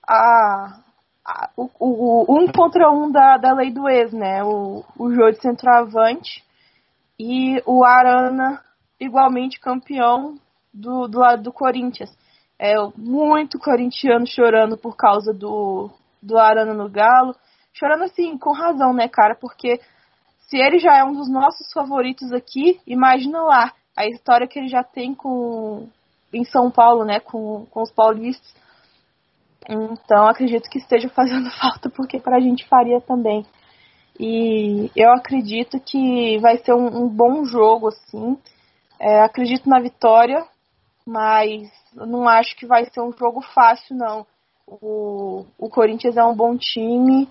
a, 0.09 0.81
a, 1.29 1.51
o, 1.55 1.69
o, 1.79 2.39
um 2.39 2.51
contra 2.51 2.91
um 2.91 3.13
da, 3.13 3.37
da 3.37 3.53
lei 3.53 3.71
do 3.71 3.87
ex, 3.87 4.13
né? 4.13 4.43
O, 4.43 4.83
o 4.99 5.13
Jô 5.13 5.31
de 5.31 5.41
centroavante 5.43 6.43
e 7.21 7.63
o 7.67 7.85
Arana 7.85 8.65
igualmente 8.99 9.61
campeão 9.61 10.39
do, 10.73 11.07
do 11.07 11.19
lado 11.19 11.43
do 11.43 11.53
Corinthians. 11.53 12.11
É 12.59 12.75
muito 12.97 13.59
corintiano 13.59 14.27
chorando 14.27 14.79
por 14.79 14.97
causa 14.97 15.33
do, 15.33 15.91
do 16.23 16.39
Arana 16.39 16.73
no 16.73 16.89
Galo. 16.89 17.37
Chorando 17.75 18.05
assim, 18.05 18.39
com 18.39 18.53
razão, 18.53 18.95
né, 18.95 19.07
cara? 19.07 19.37
Porque 19.39 19.79
se 20.49 20.57
ele 20.57 20.79
já 20.79 20.97
é 20.97 21.05
um 21.05 21.13
dos 21.13 21.31
nossos 21.31 21.71
favoritos 21.73 22.33
aqui, 22.33 22.81
imagina 22.87 23.43
lá 23.43 23.73
a 23.95 24.07
história 24.07 24.49
que 24.49 24.59
ele 24.59 24.69
já 24.69 24.83
tem 24.83 25.15
com 25.15 25.89
em 26.33 26.45
São 26.45 26.71
Paulo, 26.71 27.05
né, 27.05 27.21
com, 27.21 27.67
com 27.67 27.83
os 27.83 27.91
paulistas. 27.91 28.55
Então 29.67 30.27
acredito 30.29 30.69
que 30.69 30.79
esteja 30.79 31.09
fazendo 31.15 31.51
falta 31.53 31.89
porque 31.89 32.19
para 32.19 32.37
a 32.37 32.41
gente 32.41 32.67
faria 32.69 33.01
também. 33.01 33.47
E 34.19 34.91
eu 34.97 35.13
acredito 35.13 35.79
que 35.79 36.39
vai 36.39 36.59
ser 36.59 36.75
um, 36.75 37.05
um 37.05 37.09
bom 37.09 37.45
jogo, 37.45 37.89
assim. 37.89 38.37
É, 38.99 39.21
acredito 39.21 39.69
na 39.69 39.79
vitória, 39.79 40.45
mas 41.07 41.71
não 41.95 42.29
acho 42.29 42.57
que 42.57 42.67
vai 42.67 42.85
ser 42.87 43.01
um 43.01 43.13
jogo 43.13 43.41
fácil, 43.55 43.97
não. 43.97 44.27
O, 44.67 45.47
o 45.57 45.71
Corinthians 45.71 46.17
é 46.17 46.25
um 46.25 46.35
bom 46.35 46.57
time 46.57 47.29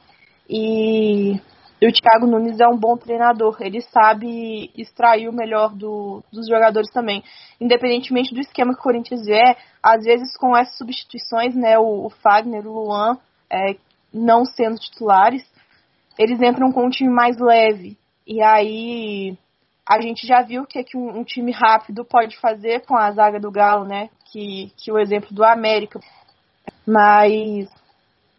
e, 0.50 1.34
e 1.34 1.42
o 1.86 1.92
Thiago 1.92 2.26
Nunes 2.26 2.60
é 2.60 2.68
um 2.68 2.78
bom 2.78 2.98
treinador. 2.98 3.58
Ele 3.60 3.82
sabe 3.82 4.72
extrair 4.76 5.30
o 5.30 5.34
melhor 5.34 5.76
do, 5.76 6.24
dos 6.32 6.48
jogadores 6.48 6.90
também. 6.92 7.24
Independentemente 7.62 8.34
do 8.34 8.40
esquema 8.40 8.74
que 8.74 8.80
o 8.80 8.84
Corinthians 8.84 9.28
é, 9.28 9.56
às 9.84 10.04
vezes 10.04 10.36
com 10.38 10.58
essas 10.58 10.78
substituições, 10.78 11.54
né, 11.54 11.78
o, 11.78 12.06
o 12.06 12.10
Fagner, 12.10 12.66
o 12.66 12.74
Luan, 12.74 13.18
é, 13.52 13.76
não 14.12 14.44
sendo 14.44 14.80
titulares, 14.80 15.46
eles 16.18 16.42
entram 16.42 16.72
com 16.72 16.86
um 16.86 16.90
time 16.90 17.12
mais 17.12 17.38
leve. 17.38 17.96
E 18.26 18.42
aí 18.42 19.38
a 19.88 20.02
gente 20.02 20.28
já 20.28 20.42
viu 20.42 20.64
o 20.64 20.68
que, 20.68 20.80
é 20.80 20.84
que 20.84 20.98
um, 20.98 21.20
um, 21.20 21.24
time 21.24 21.52
rápido 21.52 22.04
pode 22.04 22.38
fazer 22.38 22.86
com 22.86 22.98
a 22.98 23.12
zaga 23.12 23.40
do 23.40 23.52
Galo, 23.52 23.86
né? 23.86 24.10
Que, 24.26 24.72
que 24.78 24.92
o 24.92 25.00
exemplo 25.00 25.34
do 25.34 25.44
América. 25.44 26.00
Mas, 26.86 27.70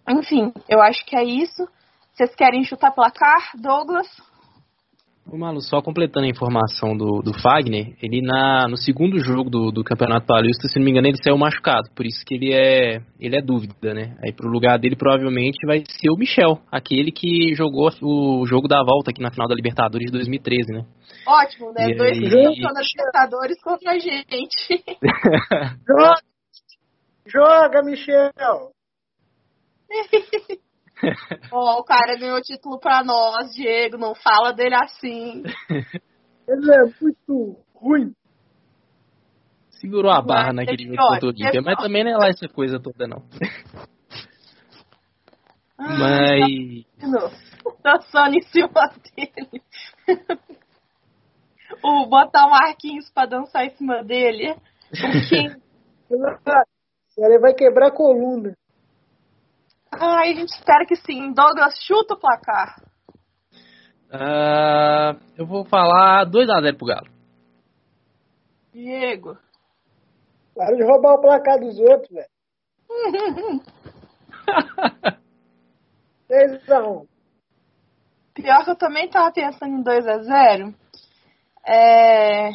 enfim, 0.07 0.53
eu 0.68 0.83
acho 0.83 1.05
que 1.07 1.16
é 1.16 1.24
isso. 1.24 1.66
Vocês 2.18 2.35
querem 2.35 2.64
chutar 2.64 2.90
placar, 2.90 3.52
Douglas? 3.54 4.09
O 5.24 5.38
Malu, 5.38 5.61
só 5.61 5.81
completando 5.81 6.26
a 6.26 6.28
informação 6.28 6.96
do, 6.96 7.22
do 7.22 7.33
Fagner, 7.33 7.94
ele 8.02 8.20
na, 8.20 8.66
no 8.66 8.76
segundo 8.76 9.20
jogo 9.20 9.48
do, 9.48 9.70
do 9.70 9.85
Campeonato 9.85 10.26
Paulista, 10.26 10.66
se 10.66 10.81
não 10.81 10.85
me 10.85 10.90
engano, 10.90 11.07
ele 11.07 11.22
saiu 11.22 11.38
machucado, 11.38 11.88
por 11.94 12.04
isso 12.04 12.24
que 12.26 12.35
ele 12.35 12.52
é, 12.52 13.02
ele 13.20 13.37
é 13.37 13.40
dúvida, 13.40 13.94
né? 13.94 14.16
Aí 14.20 14.33
pro 14.33 14.48
lugar 14.48 14.81
dele 14.81 14.96
provavelmente 14.96 15.64
vai 15.64 15.85
ser 15.87 16.11
o 16.11 16.16
Michel, 16.16 16.59
aquele 16.72 17.12
que 17.12 17.54
jogou 17.54 17.88
o 18.02 18.44
jogo 18.46 18.66
da 18.66 18.83
volta 18.83 19.12
aqui 19.12 19.22
na 19.22 19.31
final 19.31 19.46
da 19.46 19.54
Libertadores 19.54 20.07
de 20.07 20.12
2013, 20.12 20.72
né? 20.72 20.85
Ótimo, 21.24 21.72
né? 21.72 21.88
E 21.88 21.94
Dois 21.94 22.18
aí... 22.18 22.61
na 22.61 22.81
Libertadores 22.81 23.62
contra 23.62 23.92
a 23.92 23.98
gente. 24.00 24.83
joga, 25.87 26.20
joga, 27.28 27.83
Michel! 27.85 28.72
oh, 31.52 31.80
o 31.80 31.84
cara 31.84 32.16
ganhou 32.18 32.40
título 32.42 32.78
pra 32.78 33.02
nós, 33.04 33.52
Diego. 33.54 33.96
Não 33.96 34.14
fala 34.14 34.52
dele 34.52 34.74
assim. 34.74 35.42
Ele 36.48 36.74
é 36.74 36.84
muito 37.00 37.56
ruim. 37.74 38.14
Segurou 39.70 40.11
a 40.11 40.20
barra 40.20 40.52
mas 40.52 40.66
naquele 40.66 40.84
jogo 40.88 40.96
contra 40.96 41.28
o 41.28 41.30
Inter, 41.30 41.62
mas 41.62 41.80
também 41.80 42.02
não 42.02 42.11
é 42.11 42.16
lá 42.16 42.28
essa 42.28 42.48
coisa 42.48 42.80
toda, 42.80 43.06
não. 43.06 43.22
mas. 45.78 46.84
Dançando 47.82 48.34
em 48.34 48.42
cima 48.42 48.92
dele. 49.14 49.62
o 51.84 52.06
botar 52.06 52.46
o 52.46 52.50
Marquinhos 52.50 53.11
pra 53.11 53.26
dançar 53.26 53.66
em 53.66 53.70
cima 53.76 54.02
dele. 54.02 54.56
Ele 57.18 57.38
vai 57.38 57.52
quebrar 57.54 57.88
a 57.88 57.94
coluna. 57.94 58.56
Ai, 59.92 60.33
a 60.33 60.35
gente 60.35 60.51
espera 60.51 60.85
que 60.87 60.96
sim. 60.96 61.33
Douglas, 61.33 61.74
chuta 61.85 62.14
o 62.14 62.18
placar. 62.18 62.83
Uh, 64.11 65.20
eu 65.37 65.46
vou 65.46 65.64
falar 65.64 66.27
2x0 66.27 66.77
pro 66.77 66.87
Galo. 66.87 67.09
Diego. 68.72 69.38
Para 70.55 70.77
de 70.77 70.83
roubar 70.83 71.14
o 71.14 71.20
placar 71.20 71.59
dos 71.59 71.79
outros, 71.79 72.11
velho. 72.11 72.29
6x1. 76.31 77.07
Pior 78.35 78.64
que 78.64 78.70
eu 78.70 78.77
também 78.77 79.09
tava 79.09 79.33
pensando 79.33 79.74
em 79.74 79.83
2x0. 79.83 80.74
É... 81.66 82.51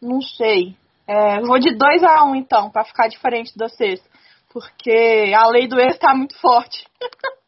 Não 0.00 0.20
sei. 0.20 0.76
É, 1.06 1.40
vou 1.40 1.58
de 1.58 1.76
2x1 1.76 2.36
então, 2.36 2.70
pra 2.70 2.84
ficar 2.84 3.08
diferente 3.08 3.52
de 3.52 3.58
vocês. 3.58 4.00
Porque 4.52 5.32
a 5.34 5.46
lei 5.48 5.66
do 5.66 5.80
ex 5.80 5.98
tá 5.98 6.14
muito 6.14 6.38
forte. 6.38 6.86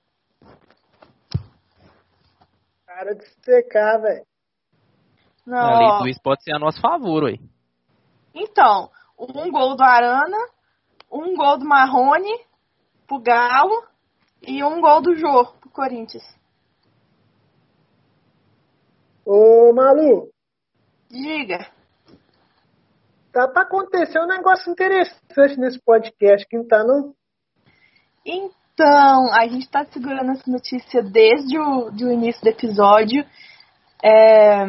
Para 2.86 3.14
de 3.14 3.26
secar, 3.44 4.00
velho. 4.00 4.24
A 5.46 5.78
lei 5.78 5.98
do 5.98 6.08
ex 6.08 6.18
pode 6.22 6.42
ser 6.42 6.54
a 6.54 6.58
nosso 6.58 6.80
favor, 6.80 7.24
ué. 7.24 7.38
Então, 8.34 8.90
um 9.18 9.50
gol 9.50 9.76
do 9.76 9.82
Arana, 9.82 10.38
um 11.12 11.36
gol 11.36 11.58
do 11.58 11.66
Marrone 11.66 12.42
pro 13.06 13.20
Galo 13.20 13.86
e 14.40 14.64
um 14.64 14.80
gol 14.80 15.02
do 15.02 15.14
Jô 15.14 15.44
pro 15.60 15.68
Corinthians. 15.70 16.24
Ô, 19.26 19.74
Malu. 19.74 20.30
Diga 21.10 21.73
tá 23.34 23.48
para 23.48 23.62
acontecer 23.62 24.20
um 24.20 24.26
negócio 24.26 24.70
interessante 24.70 25.58
nesse 25.58 25.80
podcast, 25.84 26.46
que 26.46 26.62
tá, 26.64 26.84
não? 26.84 27.12
Então, 28.24 29.34
a 29.34 29.46
gente 29.48 29.64
está 29.64 29.84
segurando 29.86 30.30
essa 30.30 30.48
notícia 30.48 31.02
desde 31.02 31.58
o, 31.58 31.90
do 31.90 32.12
início 32.12 32.40
do 32.40 32.48
episódio. 32.48 33.26
É, 34.02 34.64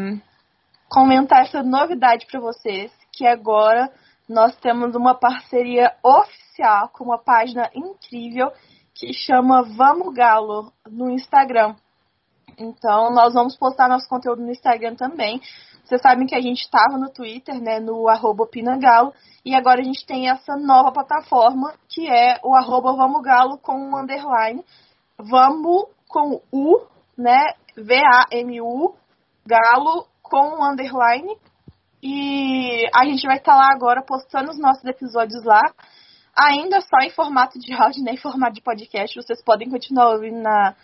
comentar 0.90 1.44
essa 1.44 1.62
novidade 1.62 2.26
para 2.26 2.40
vocês, 2.40 2.92
que 3.12 3.28
agora 3.28 3.92
nós 4.28 4.56
temos 4.58 4.96
uma 4.96 5.14
parceria 5.14 5.94
oficial 6.04 6.90
com 6.90 7.04
uma 7.04 7.20
página 7.20 7.70
incrível 7.76 8.52
que 8.96 9.14
chama 9.14 9.62
Vamos 9.76 10.14
Galo 10.14 10.72
no 10.90 11.12
Instagram. 11.12 11.76
Então, 12.58 13.12
nós 13.12 13.34
vamos 13.34 13.58
postar 13.58 13.90
nosso 13.90 14.08
conteúdo 14.08 14.42
no 14.42 14.52
Instagram 14.52 14.96
também. 14.96 15.42
Vocês 15.86 16.02
sabem 16.02 16.26
que 16.26 16.36
a 16.36 16.42
gente 16.42 16.62
estava 16.62 16.98
no 16.98 17.12
Twitter, 17.12 17.62
né, 17.62 17.80
no 17.80 18.10
arroba 18.10 18.48
Pinagalo, 18.48 19.14
e 19.46 19.54
agora 19.54 19.82
a 19.82 19.84
gente 19.84 20.04
tem 20.06 20.30
essa 20.30 20.56
nova 20.56 20.92
plataforma, 20.92 21.76
que 21.88 22.08
é 22.08 22.40
o 22.44 22.56
arroba 22.56 22.94
Vamos 22.94 23.22
Galo 23.22 23.60
com 23.60 23.74
um 23.74 23.96
underline. 23.96 24.64
Vamos 25.18 25.86
com 26.08 26.42
U, 26.52 26.82
né, 27.16 27.54
V-A-M-U, 27.78 28.96
Galo 29.46 30.08
com 30.24 30.58
um 30.58 30.64
underline. 30.64 31.38
E 32.02 32.90
a 32.94 33.06
gente 33.06 33.26
vai 33.28 33.38
estar 33.38 33.54
tá 33.54 33.58
lá 33.58 33.70
agora 33.72 34.02
postando 34.02 34.50
os 34.50 34.60
nossos 34.60 34.84
episódios 34.86 35.44
lá, 35.44 35.62
ainda 36.36 36.82
só 36.82 36.98
em 37.02 37.12
formato 37.12 37.60
de 37.60 37.74
áudio, 37.74 38.04
né, 38.04 38.14
em 38.14 38.18
formato 38.18 38.54
de 38.54 38.62
podcast. 38.62 39.16
Vocês 39.16 39.44
podem 39.44 39.70
continuar 39.70 40.14
ouvindo 40.14 40.42
na, 40.42 40.76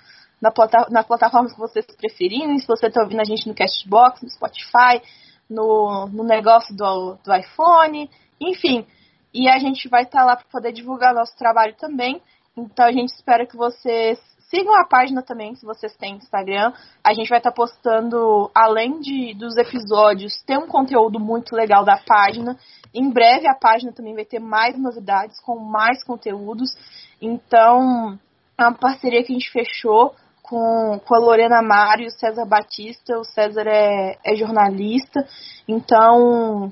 na, 0.41 0.51
plata 0.51 0.87
na 0.89 1.03
plataforma 1.03 1.49
que 1.49 1.59
vocês 1.59 1.85
preferirem, 1.85 2.57
se 2.57 2.67
você 2.67 2.87
está 2.87 3.03
ouvindo 3.03 3.21
a 3.21 3.25
gente 3.25 3.47
no 3.47 3.55
Castbox, 3.55 4.21
no 4.23 4.29
Spotify, 4.29 5.01
no, 5.49 6.07
no 6.07 6.23
negócio 6.23 6.75
do, 6.75 7.17
do 7.23 7.33
iPhone, 7.33 8.09
enfim. 8.39 8.85
E 9.33 9.47
a 9.47 9.59
gente 9.59 9.87
vai 9.87 10.03
estar 10.03 10.19
tá 10.19 10.25
lá 10.25 10.35
para 10.35 10.45
poder 10.51 10.71
divulgar 10.71 11.13
nosso 11.13 11.37
trabalho 11.37 11.75
também. 11.77 12.21
Então 12.57 12.85
a 12.85 12.91
gente 12.91 13.09
espera 13.09 13.45
que 13.45 13.55
vocês 13.55 14.19
sigam 14.49 14.75
a 14.75 14.85
página 14.85 15.21
também, 15.21 15.55
se 15.55 15.65
vocês 15.65 15.95
têm 15.95 16.15
Instagram. 16.15 16.73
A 17.03 17.13
gente 17.13 17.29
vai 17.29 17.37
estar 17.37 17.51
tá 17.51 17.55
postando, 17.55 18.51
além 18.53 18.99
de, 18.99 19.33
dos 19.35 19.55
episódios, 19.57 20.41
tem 20.45 20.57
um 20.57 20.67
conteúdo 20.67 21.19
muito 21.19 21.55
legal 21.55 21.85
da 21.85 21.97
página. 21.97 22.57
Em 22.93 23.09
breve 23.09 23.47
a 23.47 23.55
página 23.55 23.93
também 23.93 24.13
vai 24.13 24.25
ter 24.25 24.39
mais 24.39 24.77
novidades, 24.77 25.39
com 25.41 25.57
mais 25.57 26.03
conteúdos. 26.03 26.75
Então, 27.21 28.19
é 28.57 28.63
uma 28.63 28.73
parceria 28.73 29.23
que 29.23 29.31
a 29.31 29.35
gente 29.35 29.51
fechou 29.51 30.13
com, 30.51 30.99
com 30.99 31.15
a 31.15 31.19
Lorena 31.19 31.61
Mário 31.61 32.03
e 32.03 32.07
o 32.07 32.11
César 32.11 32.45
Batista. 32.45 33.17
O 33.17 33.23
César 33.23 33.65
é, 33.65 34.17
é 34.21 34.35
jornalista, 34.35 35.25
então 35.65 36.69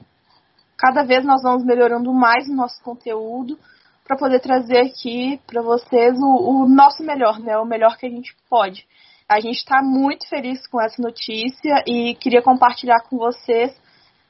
cada 0.77 1.03
vez 1.03 1.23
nós 1.23 1.41
vamos 1.41 1.63
melhorando 1.63 2.13
mais 2.13 2.47
o 2.49 2.55
nosso 2.55 2.83
conteúdo 2.83 3.57
para 4.05 4.17
poder 4.17 4.41
trazer 4.41 4.79
aqui 4.79 5.39
para 5.47 5.61
vocês 5.61 6.17
o, 6.19 6.63
o, 6.63 6.67
nosso 6.67 7.03
melhor, 7.03 7.39
né? 7.39 7.57
O 7.57 7.65
melhor 7.65 7.97
que 7.97 8.05
a 8.05 8.09
gente 8.09 8.35
pode. 8.49 8.85
A 9.29 9.39
gente 9.39 9.57
está 9.57 9.81
muito 9.81 10.27
feliz 10.27 10.65
com 10.67 10.81
essa 10.81 11.01
notícia 11.01 11.83
e 11.87 12.15
queria 12.15 12.41
compartilhar 12.41 13.01
com 13.09 13.17
vocês 13.17 13.71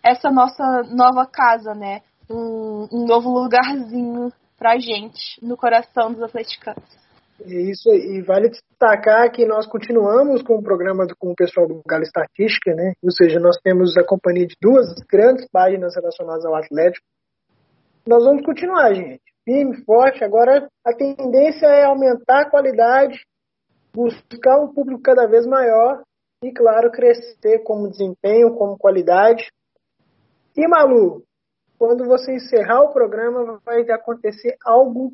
essa 0.03 0.29
nossa 0.29 0.83
nova 0.91 1.25
casa, 1.25 1.73
né? 1.73 2.01
Um, 2.29 2.87
um 2.91 3.05
novo 3.07 3.29
lugarzinho 3.29 4.31
para 4.57 4.73
a 4.73 4.77
gente 4.77 5.43
no 5.43 5.57
coração 5.57 6.13
dos 6.13 6.21
atleticanos. 6.21 7.08
Isso, 7.45 7.89
e 7.89 8.21
vale 8.21 8.49
destacar 8.49 9.31
que 9.31 9.45
nós 9.45 9.65
continuamos 9.65 10.41
com 10.41 10.55
o 10.55 10.63
programa 10.63 11.07
com 11.17 11.31
o 11.31 11.35
pessoal 11.35 11.67
do 11.67 11.81
Galo 11.87 12.03
Estatística, 12.03 12.73
né? 12.73 12.93
Ou 13.01 13.11
seja, 13.11 13.39
nós 13.39 13.57
temos 13.63 13.95
a 13.97 14.03
companhia 14.03 14.45
de 14.45 14.55
duas 14.61 14.93
grandes 15.09 15.47
páginas 15.49 15.95
relacionadas 15.95 16.45
ao 16.45 16.55
Atlético. 16.55 17.05
Nós 18.07 18.23
vamos 18.23 18.43
continuar, 18.43 18.93
gente. 18.93 19.21
Firme, 19.45 19.83
forte. 19.85 20.23
Agora 20.23 20.67
a 20.85 20.93
tendência 20.93 21.67
é 21.67 21.85
aumentar 21.85 22.41
a 22.41 22.49
qualidade, 22.49 23.19
buscar 23.93 24.59
um 24.59 24.73
público 24.73 25.01
cada 25.01 25.25
vez 25.25 25.45
maior 25.45 26.03
e, 26.43 26.51
claro, 26.51 26.91
crescer 26.91 27.59
como 27.63 27.89
desempenho, 27.89 28.55
como 28.55 28.77
qualidade. 28.77 29.49
E, 30.55 30.67
Malu, 30.67 31.23
quando 31.77 32.05
você 32.05 32.33
encerrar 32.33 32.81
o 32.83 32.93
programa, 32.93 33.59
vai 33.65 33.81
acontecer 33.91 34.55
algo 34.65 35.13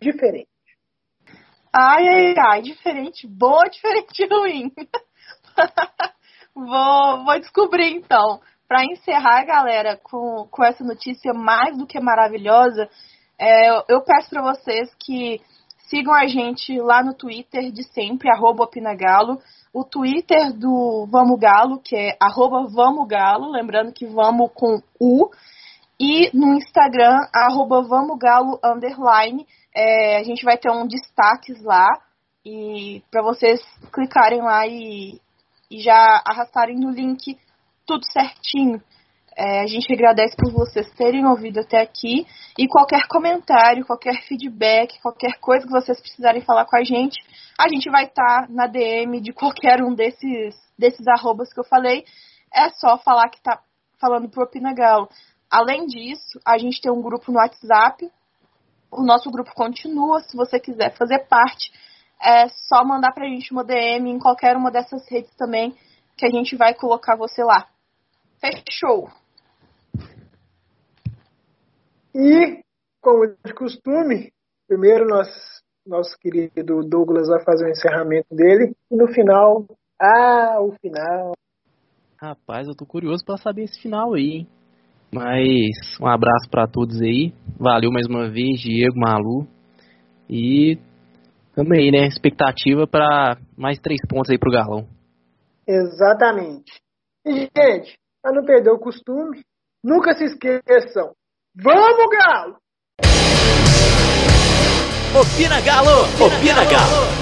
diferente. 0.00 0.49
Ai, 1.72 2.08
ai, 2.08 2.34
ai, 2.36 2.62
diferente, 2.62 3.28
boa, 3.28 3.64
diferente 3.70 4.26
ruim. 4.26 4.72
vou, 6.54 7.24
vou 7.24 7.38
descobrir 7.38 7.94
então. 7.94 8.40
Para 8.66 8.84
encerrar, 8.84 9.44
galera, 9.44 9.96
com, 10.02 10.48
com 10.50 10.64
essa 10.64 10.82
notícia 10.82 11.32
mais 11.32 11.76
do 11.76 11.86
que 11.86 12.00
maravilhosa, 12.00 12.88
é, 13.38 13.70
eu 13.88 14.02
peço 14.02 14.30
para 14.30 14.42
vocês 14.42 14.92
que 14.98 15.40
sigam 15.88 16.12
a 16.12 16.26
gente 16.26 16.76
lá 16.80 17.02
no 17.02 17.14
Twitter 17.14 17.70
de 17.70 17.84
sempre, 17.92 18.30
arroba 18.30 18.64
Opinagalo. 18.64 19.40
O 19.72 19.84
Twitter 19.84 20.52
do 20.52 21.06
Vamos 21.08 21.38
Galo, 21.38 21.80
que 21.80 21.96
é 21.96 22.16
arroba 22.20 22.66
Vamos 22.68 23.06
Galo, 23.06 23.50
lembrando 23.50 23.92
que 23.92 24.06
vamos 24.06 24.50
com 24.54 24.80
U. 25.00 25.30
E 25.98 26.30
no 26.36 26.54
Instagram, 26.54 27.18
arroba 27.32 27.82
Vamos 27.82 28.18
Galo, 28.18 28.58
underline, 28.64 29.46
é, 29.74 30.18
a 30.18 30.22
gente 30.22 30.44
vai 30.44 30.58
ter 30.58 30.70
um 30.70 30.86
destaques 30.86 31.62
lá 31.62 31.88
e 32.44 33.02
para 33.10 33.22
vocês 33.22 33.60
clicarem 33.92 34.40
lá 34.42 34.66
e, 34.66 35.20
e, 35.70 35.80
já 35.80 36.22
arrastarem 36.26 36.76
no 36.76 36.90
link 36.90 37.38
tudo 37.86 38.04
certinho. 38.10 38.82
É, 39.36 39.60
a 39.60 39.66
gente 39.66 39.92
agradece 39.92 40.36
por 40.36 40.52
vocês 40.52 40.90
terem 40.94 41.24
ouvido 41.24 41.60
até 41.60 41.80
aqui 41.80 42.26
e 42.58 42.66
qualquer 42.66 43.06
comentário, 43.08 43.86
qualquer 43.86 44.22
feedback, 44.26 45.00
qualquer 45.00 45.38
coisa 45.40 45.66
que 45.66 45.72
vocês 45.72 46.00
precisarem 46.00 46.42
falar 46.42 46.66
com 46.66 46.76
a 46.76 46.84
gente, 46.84 47.16
a 47.58 47.68
gente 47.68 47.88
vai 47.90 48.04
estar 48.04 48.46
tá 48.46 48.46
na 48.50 48.66
DM 48.66 49.20
de 49.20 49.32
qualquer 49.32 49.82
um 49.82 49.94
desses 49.94 50.54
desses 50.78 51.06
arrobas 51.06 51.52
que 51.52 51.60
eu 51.60 51.64
falei. 51.64 52.04
É 52.52 52.70
só 52.70 52.98
falar 52.98 53.28
que 53.28 53.40
tá 53.40 53.60
falando 54.00 54.28
pro 54.28 54.44
Opina 54.44 54.74
Galo. 54.74 55.08
Além 55.50 55.86
disso, 55.86 56.40
a 56.44 56.56
gente 56.58 56.80
tem 56.80 56.90
um 56.90 57.02
grupo 57.02 57.30
no 57.30 57.38
WhatsApp 57.38 58.10
o 58.90 59.02
nosso 59.02 59.30
grupo 59.30 59.52
continua. 59.54 60.20
Se 60.20 60.36
você 60.36 60.58
quiser 60.58 60.96
fazer 60.96 61.26
parte, 61.28 61.70
é 62.20 62.48
só 62.48 62.84
mandar 62.84 63.12
pra 63.12 63.28
gente 63.28 63.52
uma 63.52 63.64
DM 63.64 64.10
em 64.10 64.18
qualquer 64.18 64.56
uma 64.56 64.70
dessas 64.70 65.08
redes 65.08 65.34
também, 65.36 65.74
que 66.16 66.26
a 66.26 66.30
gente 66.30 66.56
vai 66.56 66.74
colocar 66.74 67.16
você 67.16 67.42
lá. 67.42 67.68
Fechou! 68.40 69.10
E, 72.14 72.62
como 73.00 73.26
de 73.26 73.54
costume, 73.54 74.32
primeiro 74.66 75.06
nós, 75.06 75.28
nosso 75.86 76.18
querido 76.18 76.82
Douglas 76.82 77.28
vai 77.28 77.42
fazer 77.44 77.66
o 77.66 77.70
encerramento 77.70 78.34
dele. 78.34 78.74
E 78.90 78.96
no 78.96 79.06
final, 79.08 79.64
ah, 80.00 80.60
o 80.60 80.72
final. 80.80 81.32
Rapaz, 82.20 82.66
eu 82.66 82.74
tô 82.74 82.84
curioso 82.84 83.24
para 83.24 83.38
saber 83.38 83.64
esse 83.64 83.80
final 83.80 84.14
aí, 84.14 84.30
hein? 84.30 84.48
Mas 85.12 85.70
um 86.00 86.06
abraço 86.06 86.48
para 86.50 86.66
todos 86.66 87.00
aí. 87.00 87.32
Valeu 87.58 87.90
mais 87.90 88.06
uma 88.06 88.30
vez, 88.30 88.60
Diego, 88.60 88.98
Malu. 88.98 89.46
E 90.28 90.78
também, 91.54 91.90
né? 91.90 92.06
Expectativa 92.06 92.86
para 92.86 93.36
mais 93.56 93.78
três 93.78 94.00
pontos 94.08 94.30
aí 94.30 94.38
pro 94.38 94.52
Galão. 94.52 94.86
Exatamente. 95.66 96.80
E, 97.26 97.48
gente, 97.56 97.98
para 98.22 98.32
não 98.34 98.44
perder 98.44 98.70
o 98.70 98.78
costume, 98.78 99.42
nunca 99.82 100.14
se 100.14 100.24
esqueçam. 100.24 101.12
Vamos, 101.54 102.10
Galo! 102.10 102.56
Opina 105.20 105.60
Galo! 105.60 106.04
Opina, 106.14 106.36
Opina 106.36 106.64
Galo! 106.64 106.70
Galo. 106.70 107.19